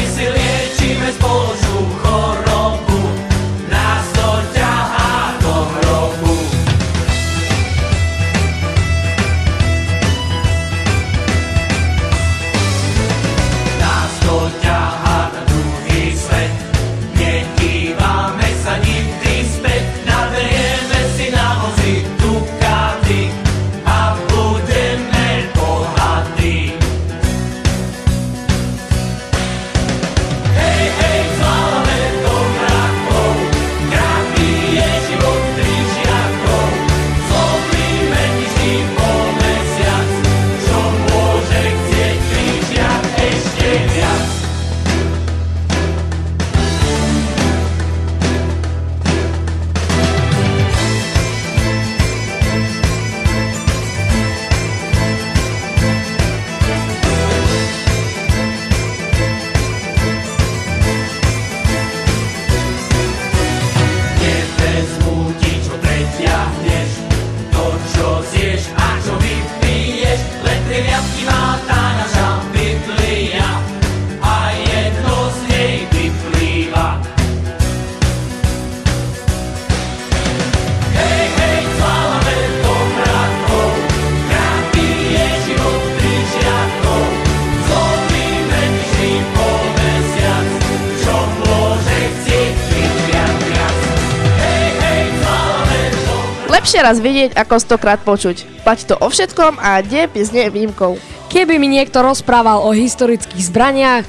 Raz 96.86 97.02
vidieť, 97.02 97.34
ako 97.34 97.58
stokrát 97.58 97.98
počuť. 98.06 98.62
Platí 98.62 98.86
to 98.86 98.94
o 98.94 99.10
všetkom 99.10 99.58
a 99.58 99.82
dejepis 99.82 100.30
nie 100.30 100.46
je 100.46 100.54
výjimkou. 100.54 100.94
Keby 101.26 101.58
mi 101.58 101.66
niekto 101.66 101.98
rozprával 101.98 102.62
o 102.62 102.70
historických 102.70 103.42
zbraniach, 103.50 104.04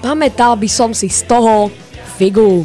pamätal 0.00 0.56
by 0.56 0.64
som 0.64 0.96
si 0.96 1.12
z 1.12 1.20
toho 1.28 1.68
figu. 2.16 2.64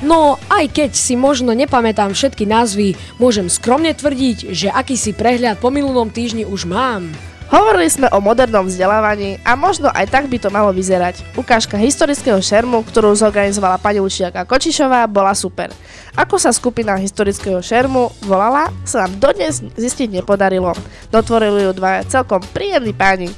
No, 0.00 0.40
aj 0.48 0.72
keď 0.72 0.90
si 0.96 1.20
možno 1.20 1.52
nepamätám 1.52 2.16
všetky 2.16 2.48
názvy, 2.48 2.96
môžem 3.20 3.52
skromne 3.52 3.92
tvrdiť, 3.92 4.56
že 4.56 4.72
akýsi 4.72 5.12
prehľad 5.12 5.60
po 5.60 5.68
minulom 5.68 6.08
týždni 6.08 6.48
už 6.48 6.64
mám. 6.64 7.12
Hovorili 7.54 7.86
sme 7.86 8.10
o 8.10 8.18
modernom 8.18 8.66
vzdelávaní 8.66 9.38
a 9.46 9.54
možno 9.54 9.86
aj 9.86 10.10
tak 10.10 10.26
by 10.26 10.42
to 10.42 10.50
malo 10.50 10.74
vyzerať. 10.74 11.22
Ukážka 11.38 11.78
historického 11.78 12.42
šermu, 12.42 12.82
ktorú 12.82 13.14
zorganizovala 13.14 13.78
pani 13.78 14.02
učiaľka 14.02 14.42
Kočišová, 14.42 15.06
bola 15.06 15.30
super. 15.38 15.70
Ako 16.18 16.34
sa 16.34 16.50
skupina 16.50 16.98
historického 16.98 17.62
šermu 17.62 18.10
volala, 18.26 18.74
sa 18.82 19.06
nám 19.06 19.22
dodnes 19.22 19.62
zistiť 19.78 20.18
nepodarilo. 20.18 20.74
Dotvorili 21.14 21.70
ju 21.70 21.78
dva 21.78 22.02
celkom 22.02 22.42
príjemní 22.50 22.90
páni. 22.90 23.30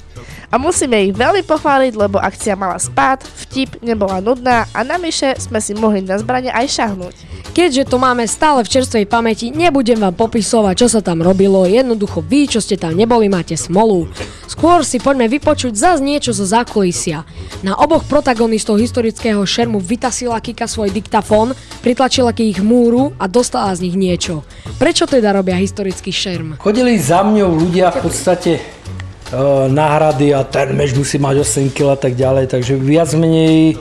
A 0.50 0.58
musíme 0.58 1.10
ich 1.10 1.14
veľmi 1.14 1.42
pochváliť, 1.42 1.92
lebo 1.98 2.22
akcia 2.22 2.54
mala 2.54 2.78
spát, 2.78 3.22
vtip, 3.22 3.82
nebola 3.82 4.22
nudná 4.22 4.70
a 4.70 4.86
navyše 4.86 5.34
sme 5.42 5.58
si 5.58 5.74
mohli 5.74 6.06
na 6.06 6.16
zbrane 6.16 6.54
aj 6.54 6.66
šahnúť. 6.70 7.16
Keďže 7.56 7.88
to 7.88 7.96
máme 7.96 8.28
stále 8.28 8.60
v 8.60 8.68
čerstvej 8.68 9.08
pamäti, 9.08 9.48
nebudem 9.48 9.96
vám 9.96 10.12
popisovať, 10.12 10.74
čo 10.76 10.88
sa 10.92 11.00
tam 11.00 11.24
robilo, 11.24 11.64
jednoducho 11.64 12.20
vy, 12.20 12.52
čo 12.52 12.60
ste 12.60 12.76
tam 12.76 12.92
neboli, 12.92 13.32
máte 13.32 13.56
smolu. 13.56 14.12
Skôr 14.44 14.84
si 14.84 15.00
poďme 15.00 15.24
vypočuť 15.24 15.72
zase 15.72 16.04
niečo 16.04 16.36
zo 16.36 16.44
zákulisia. 16.44 17.24
Na 17.64 17.72
oboch 17.80 18.04
protagonistov 18.04 18.76
historického 18.76 19.40
šermu 19.40 19.80
vytasila 19.80 20.36
Kika 20.44 20.68
svoj 20.68 20.92
diktafón, 20.92 21.56
pritlačila 21.80 22.36
k 22.36 22.52
ich 22.52 22.60
múru 22.60 23.16
a 23.16 23.24
dostala 23.24 23.72
z 23.72 23.88
nich 23.88 23.96
niečo. 23.96 24.44
Prečo 24.76 25.08
teda 25.08 25.32
robia 25.32 25.56
historický 25.56 26.12
šerm? 26.12 26.60
Chodili 26.60 27.00
za 27.00 27.24
mňou 27.24 27.56
ľudia 27.56 27.88
v 27.88 27.98
podstate 28.04 28.75
náhrady 29.70 30.30
a 30.36 30.46
ten 30.46 30.70
meč 30.76 30.94
musí 30.94 31.18
mať 31.18 31.42
8 31.42 31.74
kg 31.74 31.94
a 31.94 31.98
tak 31.98 32.14
ďalej, 32.14 32.46
takže 32.46 32.78
viac 32.78 33.10
menej 33.18 33.74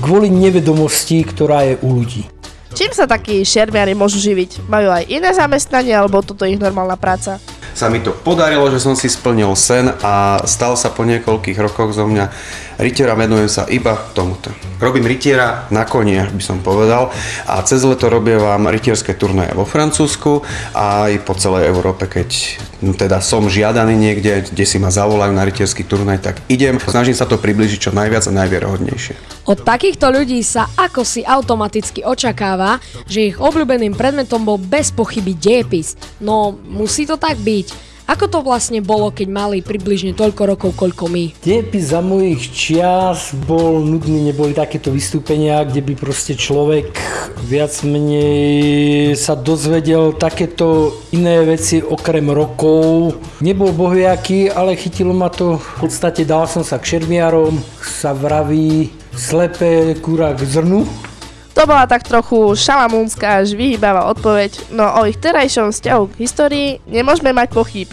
kvôli 0.00 0.32
nevedomosti, 0.32 1.26
ktorá 1.26 1.66
je 1.68 1.74
u 1.84 1.92
ľudí. 1.92 2.24
Čím 2.72 2.92
sa 2.94 3.08
takí 3.08 3.42
šermiari 3.42 3.96
môžu 3.96 4.22
živiť? 4.22 4.70
Majú 4.70 4.88
aj 4.92 5.04
iné 5.10 5.30
zamestnanie 5.34 5.96
alebo 5.96 6.22
toto 6.22 6.46
je 6.46 6.54
ich 6.54 6.62
normálna 6.62 6.94
práca? 6.94 7.42
Sa 7.78 7.86
mi 7.86 8.02
to 8.02 8.10
podarilo, 8.10 8.66
že 8.74 8.82
som 8.82 8.98
si 8.98 9.06
splnil 9.06 9.54
sen 9.54 9.86
a 10.02 10.42
stal 10.42 10.74
sa 10.74 10.90
po 10.90 11.06
niekoľkých 11.06 11.54
rokoch 11.62 11.94
zo 11.94 12.10
mňa 12.10 12.26
rytiera, 12.82 13.14
venujem 13.14 13.46
sa 13.46 13.70
iba 13.70 13.94
tomuto. 14.18 14.50
Robím 14.82 15.06
rytiera 15.06 15.70
na 15.70 15.86
koni, 15.86 16.18
až 16.18 16.34
by 16.34 16.42
som 16.42 16.58
povedal 16.58 17.14
a 17.46 17.62
cez 17.62 17.86
leto 17.86 18.10
robievam 18.10 18.66
rytierské 18.66 19.14
turnaje 19.14 19.54
vo 19.54 19.62
Francúzsku 19.62 20.42
a 20.74 21.06
aj 21.06 21.22
po 21.22 21.38
celej 21.38 21.70
Európe, 21.70 22.10
keď 22.10 22.58
teda 22.98 23.22
som 23.22 23.46
žiadaný 23.46 23.94
niekde, 23.94 24.50
kde 24.50 24.64
si 24.66 24.82
ma 24.82 24.90
zavolajú 24.90 25.30
na 25.30 25.46
rytierský 25.46 25.86
turnaj, 25.86 26.18
tak 26.18 26.42
idem, 26.50 26.82
snažím 26.82 27.14
sa 27.14 27.30
to 27.30 27.38
približiť 27.38 27.78
čo 27.78 27.90
najviac 27.94 28.26
a 28.26 28.36
najvierohodnejšie. 28.42 29.37
Od 29.48 29.64
takýchto 29.64 30.12
ľudí 30.12 30.44
sa 30.44 30.68
ako 30.76 31.08
si 31.08 31.24
automaticky 31.24 32.04
očakáva, 32.04 32.84
že 33.08 33.32
ich 33.32 33.40
obľúbeným 33.40 33.96
predmetom 33.96 34.44
bol 34.44 34.60
bez 34.60 34.92
pochyby 34.92 35.32
dejepis. 35.32 35.96
No, 36.20 36.52
musí 36.68 37.08
to 37.08 37.16
tak 37.16 37.40
byť. 37.40 37.88
Ako 38.08 38.28
to 38.28 38.40
vlastne 38.44 38.80
bolo, 38.84 39.08
keď 39.12 39.28
mali 39.28 39.64
približne 39.64 40.16
toľko 40.16 40.42
rokov, 40.52 40.70
koľko 40.76 41.12
my? 41.12 41.24
By 41.44 41.80
za 41.80 42.00
mojich 42.04 42.40
čias 42.52 43.36
bol 43.48 43.84
nudný, 43.84 44.32
neboli 44.32 44.52
takéto 44.56 44.92
vystúpenia, 44.92 45.64
kde 45.64 45.80
by 45.80 45.92
proste 45.96 46.36
človek 46.36 46.92
viac 47.44 47.72
menej 47.84 49.12
sa 49.12 49.36
dozvedel 49.36 50.16
takéto 50.16 50.92
iné 51.12 51.44
veci 51.44 51.84
okrem 51.84 52.28
rokov. 52.32 53.16
Nebol 53.44 53.72
bohviaký, 53.72 54.52
ale 54.52 54.76
chytilo 54.76 55.12
ma 55.12 55.32
to, 55.32 55.56
v 55.56 55.88
podstate 55.88 56.24
dal 56.24 56.48
som 56.48 56.64
sa 56.64 56.80
k 56.80 56.96
šermiarom, 56.96 57.60
sa 57.80 58.16
vraví 58.16 58.97
slepé 59.18 59.98
kúra 59.98 60.30
k 60.38 60.46
zrnu. 60.46 60.86
To 61.58 61.66
bola 61.66 61.90
tak 61.90 62.06
trochu 62.06 62.54
šalamúnska 62.54 63.42
až 63.42 63.58
vyhýbavá 63.58 64.06
odpoveď, 64.14 64.70
no 64.70 64.86
o 65.02 65.10
ich 65.10 65.18
terajšom 65.18 65.74
vzťahu 65.74 66.02
k 66.14 66.18
histórii 66.22 66.78
nemôžeme 66.86 67.34
mať 67.34 67.50
pochyb. 67.50 67.90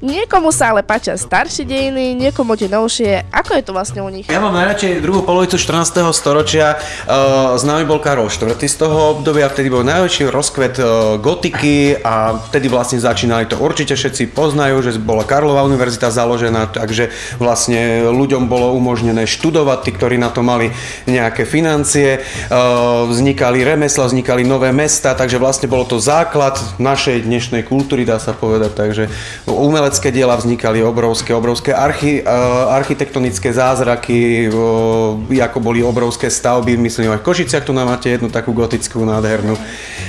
Niekomu 0.00 0.48
sa 0.48 0.72
ale 0.72 0.80
páčia 0.80 1.12
staršie 1.12 1.68
dejiny, 1.68 2.16
niekomu 2.16 2.56
tie 2.56 2.72
novšie. 2.72 3.28
Ako 3.36 3.52
je 3.52 3.62
to 3.68 3.76
vlastne 3.76 4.00
u 4.00 4.08
nich? 4.08 4.24
Ja 4.32 4.40
mám 4.40 4.56
najradšej 4.56 5.04
druhú 5.04 5.20
polovicu 5.28 5.60
14. 5.60 6.08
storočia. 6.16 6.80
Uh, 7.04 7.52
známy 7.60 7.84
bol 7.84 8.00
Karol 8.00 8.32
IV. 8.32 8.56
z 8.56 8.76
toho 8.80 9.20
obdobia, 9.20 9.52
vtedy 9.52 9.68
bol 9.68 9.84
najväčší 9.84 10.32
rozkvet 10.32 10.80
uh, 10.80 11.20
gotiky 11.20 12.00
a 12.00 12.32
vtedy 12.48 12.72
vlastne 12.72 12.96
začínali 12.96 13.44
to. 13.44 13.60
Určite 13.60 13.92
všetci 13.92 14.32
poznajú, 14.32 14.80
že 14.80 14.96
bola 14.96 15.20
Karlova 15.20 15.68
univerzita 15.68 16.08
založená, 16.08 16.72
takže 16.72 17.12
vlastne 17.36 18.08
ľuďom 18.08 18.48
bolo 18.48 18.72
umožnené 18.72 19.28
študovať, 19.28 19.84
tí, 19.84 19.90
ktorí 19.92 20.16
na 20.16 20.32
to 20.32 20.40
mali 20.40 20.72
nejaké 21.04 21.44
financie. 21.44 22.24
Uh, 22.48 23.04
vznikali 23.04 23.68
remesla, 23.68 24.08
vznikali 24.08 24.48
nové 24.48 24.72
mesta, 24.72 25.12
takže 25.12 25.36
vlastne 25.36 25.68
bolo 25.68 25.84
to 25.84 26.00
základ 26.00 26.56
našej 26.80 27.28
dnešnej 27.28 27.68
kultúry, 27.68 28.08
dá 28.08 28.16
sa 28.16 28.32
povedať. 28.32 28.72
Takže 28.72 29.04
umelé 29.44 29.89
umelecké 29.90 30.14
diela 30.14 30.38
vznikali 30.38 30.86
obrovské, 30.86 31.34
obrovské 31.34 31.74
archi, 31.74 32.22
uh, 32.22 32.70
architektonické 32.78 33.50
zázraky, 33.50 34.46
uh, 34.46 35.42
ako 35.42 35.58
boli 35.58 35.82
obrovské 35.82 36.30
stavby, 36.30 36.78
myslím 36.78 37.10
aj 37.10 37.18
v 37.18 37.26
Košiciach 37.26 37.66
tu 37.66 37.74
máte 37.74 38.14
jednu 38.14 38.30
takú 38.30 38.54
gotickú 38.54 39.02
nádhernú 39.02 39.58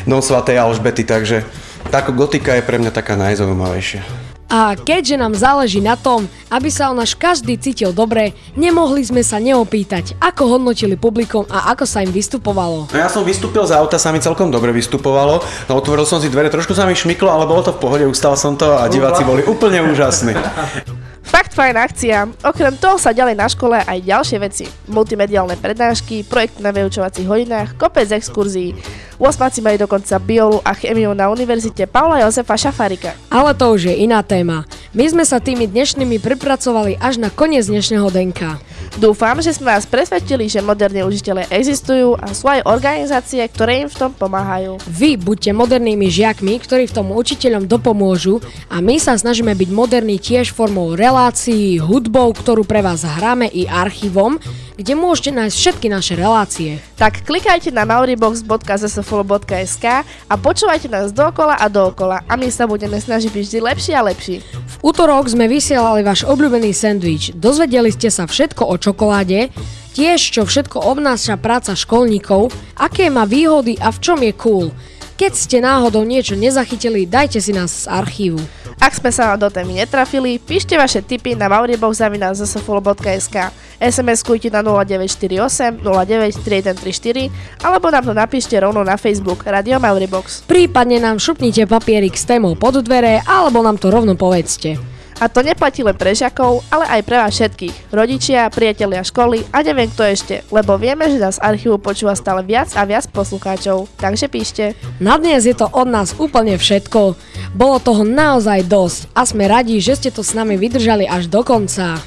dom 0.06 0.22
svatej 0.22 0.62
Alžbety, 0.62 1.02
takže 1.02 1.50
táto 1.90 2.14
gotika 2.14 2.54
je 2.54 2.62
pre 2.62 2.78
mňa 2.78 2.94
taká 2.94 3.18
najzaujímavejšia. 3.18 4.21
A 4.52 4.76
keďže 4.76 5.16
nám 5.16 5.32
záleží 5.32 5.80
na 5.80 5.96
tom, 5.96 6.28
aby 6.52 6.68
sa 6.68 6.92
o 6.92 6.94
náš 6.94 7.16
každý 7.16 7.56
cítil 7.56 7.96
dobre, 7.96 8.36
nemohli 8.60 9.00
sme 9.00 9.24
sa 9.24 9.40
neopýtať, 9.40 10.20
ako 10.20 10.60
hodnotili 10.60 11.00
publikom 11.00 11.48
a 11.48 11.72
ako 11.72 11.88
sa 11.88 12.04
im 12.04 12.12
vystupovalo. 12.12 12.92
No 12.92 12.98
ja 13.00 13.08
som 13.08 13.24
vystúpil 13.24 13.64
z 13.64 13.72
auta, 13.72 13.96
sa 13.96 14.12
mi 14.12 14.20
celkom 14.20 14.52
dobre 14.52 14.76
vystupovalo, 14.76 15.40
no 15.40 15.74
otvoril 15.80 16.04
som 16.04 16.20
si 16.20 16.28
dvere, 16.28 16.52
trošku 16.52 16.76
sa 16.76 16.84
mi 16.84 17.00
šmyklo, 17.00 17.32
ale 17.32 17.48
bolo 17.48 17.64
to 17.64 17.72
v 17.72 17.80
pohode, 17.80 18.04
ustal 18.04 18.36
som 18.36 18.60
to 18.60 18.76
a 18.76 18.92
diváci 18.92 19.24
boli 19.24 19.40
úplne 19.48 19.80
úžasní. 19.88 20.36
Fakt 21.22 21.56
fajn 21.56 21.76
akcia. 21.80 22.28
Okrem 22.44 22.76
toho 22.76 23.00
sa 23.00 23.16
ďalej 23.16 23.40
na 23.40 23.48
škole 23.48 23.80
aj 23.80 24.04
ďalšie 24.04 24.38
veci. 24.42 24.66
Multimediálne 24.92 25.56
prednášky, 25.56 26.28
projekt 26.28 26.60
na 26.60 26.76
vyučovacích 26.76 27.24
hodinách, 27.24 27.80
kopec 27.80 28.12
exkurzií. 28.12 28.76
Osmáci 29.22 29.62
majú 29.62 29.78
dokonca 29.86 30.18
biolu 30.18 30.66
a 30.66 30.74
chemiu 30.74 31.14
na 31.14 31.30
univerzite 31.30 31.86
Paula 31.86 32.26
Jozefa 32.26 32.58
Šafarika. 32.58 33.14
Ale 33.30 33.54
to 33.54 33.78
už 33.78 33.94
je 33.94 34.02
iná 34.02 34.26
téma. 34.26 34.66
My 34.98 35.06
sme 35.06 35.22
sa 35.30 35.38
tými 35.38 35.70
dnešnými 35.70 36.18
pripracovali 36.18 36.98
až 36.98 37.22
na 37.22 37.30
koniec 37.30 37.70
dnešného 37.70 38.10
denka. 38.10 38.58
Dúfam, 39.00 39.40
že 39.40 39.56
sme 39.56 39.72
vás 39.72 39.88
presvedčili, 39.88 40.52
že 40.52 40.60
moderní 40.60 41.00
učiteľe 41.08 41.48
existujú 41.48 42.20
a 42.20 42.36
sú 42.36 42.52
aj 42.52 42.68
organizácie, 42.68 43.40
ktoré 43.48 43.88
im 43.88 43.90
v 43.90 43.96
tom 43.96 44.12
pomáhajú. 44.12 44.84
Vy 44.84 45.16
buďte 45.16 45.56
modernými 45.56 46.12
žiakmi, 46.12 46.60
ktorí 46.60 46.92
v 46.92 46.96
tom 47.00 47.08
učiteľom 47.16 47.72
dopomôžu 47.72 48.44
a 48.68 48.84
my 48.84 49.00
sa 49.00 49.16
snažíme 49.16 49.56
byť 49.56 49.70
moderní 49.72 50.20
tiež 50.20 50.52
formou 50.52 50.92
relácií, 51.00 51.80
hudbou, 51.80 52.36
ktorú 52.36 52.68
pre 52.68 52.84
vás 52.84 53.08
hráme 53.08 53.48
i 53.48 53.64
archívom, 53.64 54.36
kde 54.76 54.92
môžete 55.00 55.32
nájsť 55.40 55.56
všetky 55.56 55.88
naše 55.88 56.20
relácie. 56.20 56.84
Tak 57.00 57.24
klikajte 57.24 57.72
na 57.72 57.88
mauribox.zsfolo.sk 57.88 59.86
a 60.04 60.34
počúvajte 60.36 60.92
nás 60.92 61.16
dokola 61.16 61.56
a 61.56 61.72
dookola 61.72 62.28
a 62.28 62.34
my 62.36 62.52
sa 62.52 62.68
budeme 62.68 63.00
snažiť 63.00 63.32
byť 63.32 63.44
vždy 63.46 63.60
lepší 63.62 63.96
a 63.96 64.04
lepší. 64.04 64.44
V 64.44 64.76
útorok 64.84 65.32
sme 65.32 65.48
vysielali 65.48 66.04
váš 66.04 66.28
obľúbený 66.28 66.76
sendvič. 66.76 67.38
Dozvedeli 67.40 67.94
ste 67.94 68.10
sa 68.10 68.28
všetko 68.28 68.68
o 68.68 68.81
čokoláde, 68.82 69.54
tiež 69.94 70.18
čo 70.18 70.50
všetko 70.50 70.82
obnáša 70.82 71.38
práca 71.38 71.78
školníkov, 71.78 72.50
aké 72.74 73.14
má 73.14 73.30
výhody 73.30 73.78
a 73.78 73.94
v 73.94 74.02
čom 74.02 74.20
je 74.26 74.34
cool. 74.42 74.68
Keď 75.22 75.34
ste 75.38 75.62
náhodou 75.62 76.02
niečo 76.02 76.34
nezachytili, 76.34 77.06
dajte 77.06 77.38
si 77.38 77.54
nás 77.54 77.86
z 77.86 77.94
archívu. 77.94 78.42
Ak 78.82 78.98
sme 78.98 79.14
sa 79.14 79.38
do 79.38 79.46
témy 79.54 79.78
netrafili, 79.86 80.42
píšte 80.42 80.74
vaše 80.74 81.06
tipy 81.06 81.38
na 81.38 81.46
mauribox.zsfolo.sk 81.46 83.36
SMS-kujte 83.78 84.50
na 84.50 84.66
0948 84.66 85.86
093134 85.86 87.62
alebo 87.62 87.94
nám 87.94 88.10
to 88.10 88.14
napíšte 88.18 88.58
rovno 88.58 88.82
na 88.82 88.98
Facebook 88.98 89.46
Radio 89.46 89.78
Mauribox. 89.78 90.50
Prípadne 90.50 90.98
nám 90.98 91.22
šupnite 91.22 91.70
papierik 91.70 92.18
s 92.18 92.26
témou 92.26 92.58
pod 92.58 92.82
dvere 92.82 93.22
alebo 93.22 93.62
nám 93.62 93.78
to 93.78 93.94
rovno 93.94 94.18
povedzte. 94.18 94.91
A 95.22 95.30
to 95.30 95.46
neplatí 95.46 95.86
len 95.86 95.94
pre 95.94 96.18
žiakov, 96.18 96.66
ale 96.74 96.90
aj 96.98 97.02
pre 97.06 97.22
vás 97.22 97.30
všetkých, 97.38 97.94
rodičia, 97.94 98.50
priatelia 98.50 99.06
školy 99.06 99.46
a 99.54 99.62
neviem 99.62 99.86
kto 99.86 100.02
ešte, 100.02 100.36
lebo 100.50 100.82
vieme, 100.82 101.06
že 101.14 101.22
nás 101.22 101.38
archívu 101.38 101.78
počúva 101.78 102.18
stále 102.18 102.42
viac 102.42 102.74
a 102.74 102.82
viac 102.90 103.06
poslucháčov, 103.14 103.86
takže 104.02 104.26
píšte. 104.26 104.74
Na 104.98 105.22
dnes 105.22 105.46
je 105.46 105.54
to 105.54 105.70
od 105.70 105.86
nás 105.86 106.18
úplne 106.18 106.58
všetko. 106.58 107.14
Bolo 107.54 107.78
toho 107.78 108.02
naozaj 108.02 108.66
dosť 108.66 109.00
a 109.14 109.22
sme 109.22 109.46
radi, 109.46 109.78
že 109.78 109.94
ste 110.02 110.10
to 110.10 110.26
s 110.26 110.34
nami 110.34 110.58
vydržali 110.58 111.06
až 111.06 111.30
do 111.30 111.46
konca. 111.46 112.02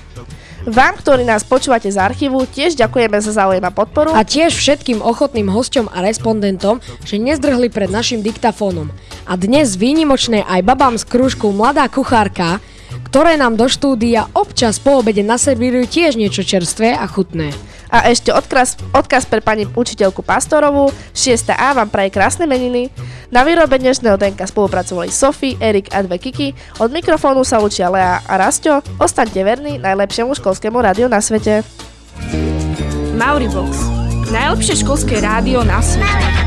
Vám, 0.65 0.97
ktorí 0.97 1.29
nás 1.29 1.45
počúvate 1.45 1.93
z 1.93 2.01
archívu, 2.01 2.49
tiež 2.49 2.75
ďakujeme 2.75 3.21
za 3.21 3.37
záujem 3.37 3.61
a 3.63 3.71
podporu. 3.71 4.17
A 4.17 4.25
tiež 4.25 4.57
všetkým 4.57 5.05
ochotným 5.05 5.53
hosťom 5.53 5.93
a 5.93 6.01
respondentom, 6.01 6.81
že 7.05 7.21
nezdrhli 7.21 7.69
pred 7.69 7.93
našim 7.93 8.25
diktafónom. 8.25 8.89
A 9.29 9.37
dnes 9.37 9.77
výnimočné 9.77 10.41
aj 10.41 10.65
babám 10.65 10.97
z 10.97 11.05
krúžku 11.05 11.53
Mladá 11.53 11.85
kuchárka, 11.93 12.65
ktoré 13.09 13.35
nám 13.35 13.59
do 13.59 13.67
štúdia 13.67 14.31
občas 14.35 14.79
po 14.79 15.03
obede 15.03 15.27
naservírujú 15.27 15.87
tiež 15.91 16.13
niečo 16.15 16.47
čerstvé 16.47 16.95
a 16.95 17.07
chutné. 17.09 17.51
A 17.95 18.11
ešte 18.11 18.35
odkaz, 18.35 18.75
odkaz 18.91 19.23
pre 19.23 19.39
pani 19.39 19.71
učiteľku 19.71 20.27
Pastorovú, 20.27 20.91
6A 21.15 21.79
vám 21.79 21.87
praje 21.91 22.11
krásne 22.11 22.43
meniny. 22.43 22.91
Na 23.31 23.47
výrobe 23.47 23.79
dnešného 23.79 24.19
denka 24.19 24.51
spolupracovali 24.51 25.15
Sofi, 25.15 25.55
Erik 25.63 25.95
a 25.95 26.03
dve 26.03 26.19
Kiki. 26.19 26.55
Od 26.83 26.91
mikrofónu 26.91 27.47
sa 27.47 27.63
učia 27.63 27.91
Lea 27.91 28.19
a 28.27 28.35
Rastio. 28.35 28.83
Ostaňte 28.99 29.47
verní 29.47 29.79
najlepšiemu 29.79 30.35
školskému 30.35 30.79
rádiu 30.83 31.07
na 31.07 31.23
svete. 31.23 31.63
Mauribox. 33.15 33.79
Najlepšie 34.35 34.83
školské 34.83 35.23
rádio 35.23 35.63
na 35.63 35.79
svete. 35.79 36.44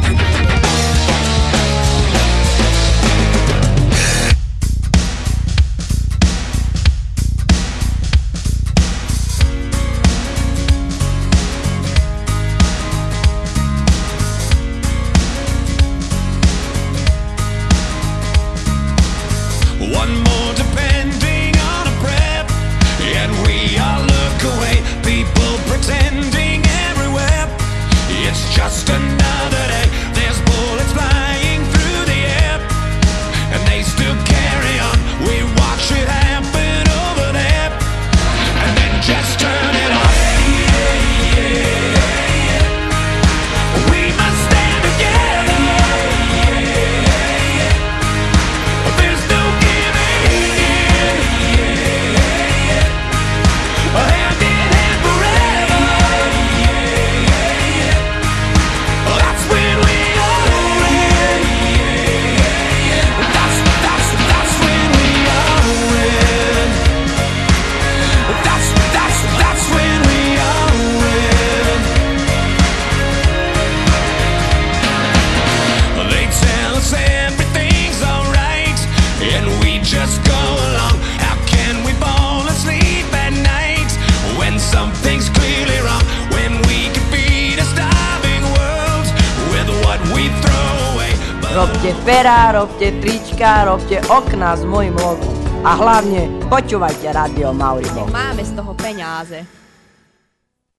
Okná 94.08 94.56
s 94.56 94.64
mojim 94.64 94.96
logom. 94.96 95.36
A 95.68 95.76
hlavne 95.76 96.32
počúvajte 96.48 97.12
Radio 97.12 97.52
Mauribox. 97.52 98.08
Máme 98.08 98.40
z 98.40 98.56
toho 98.56 98.72
peňáze. 98.72 99.44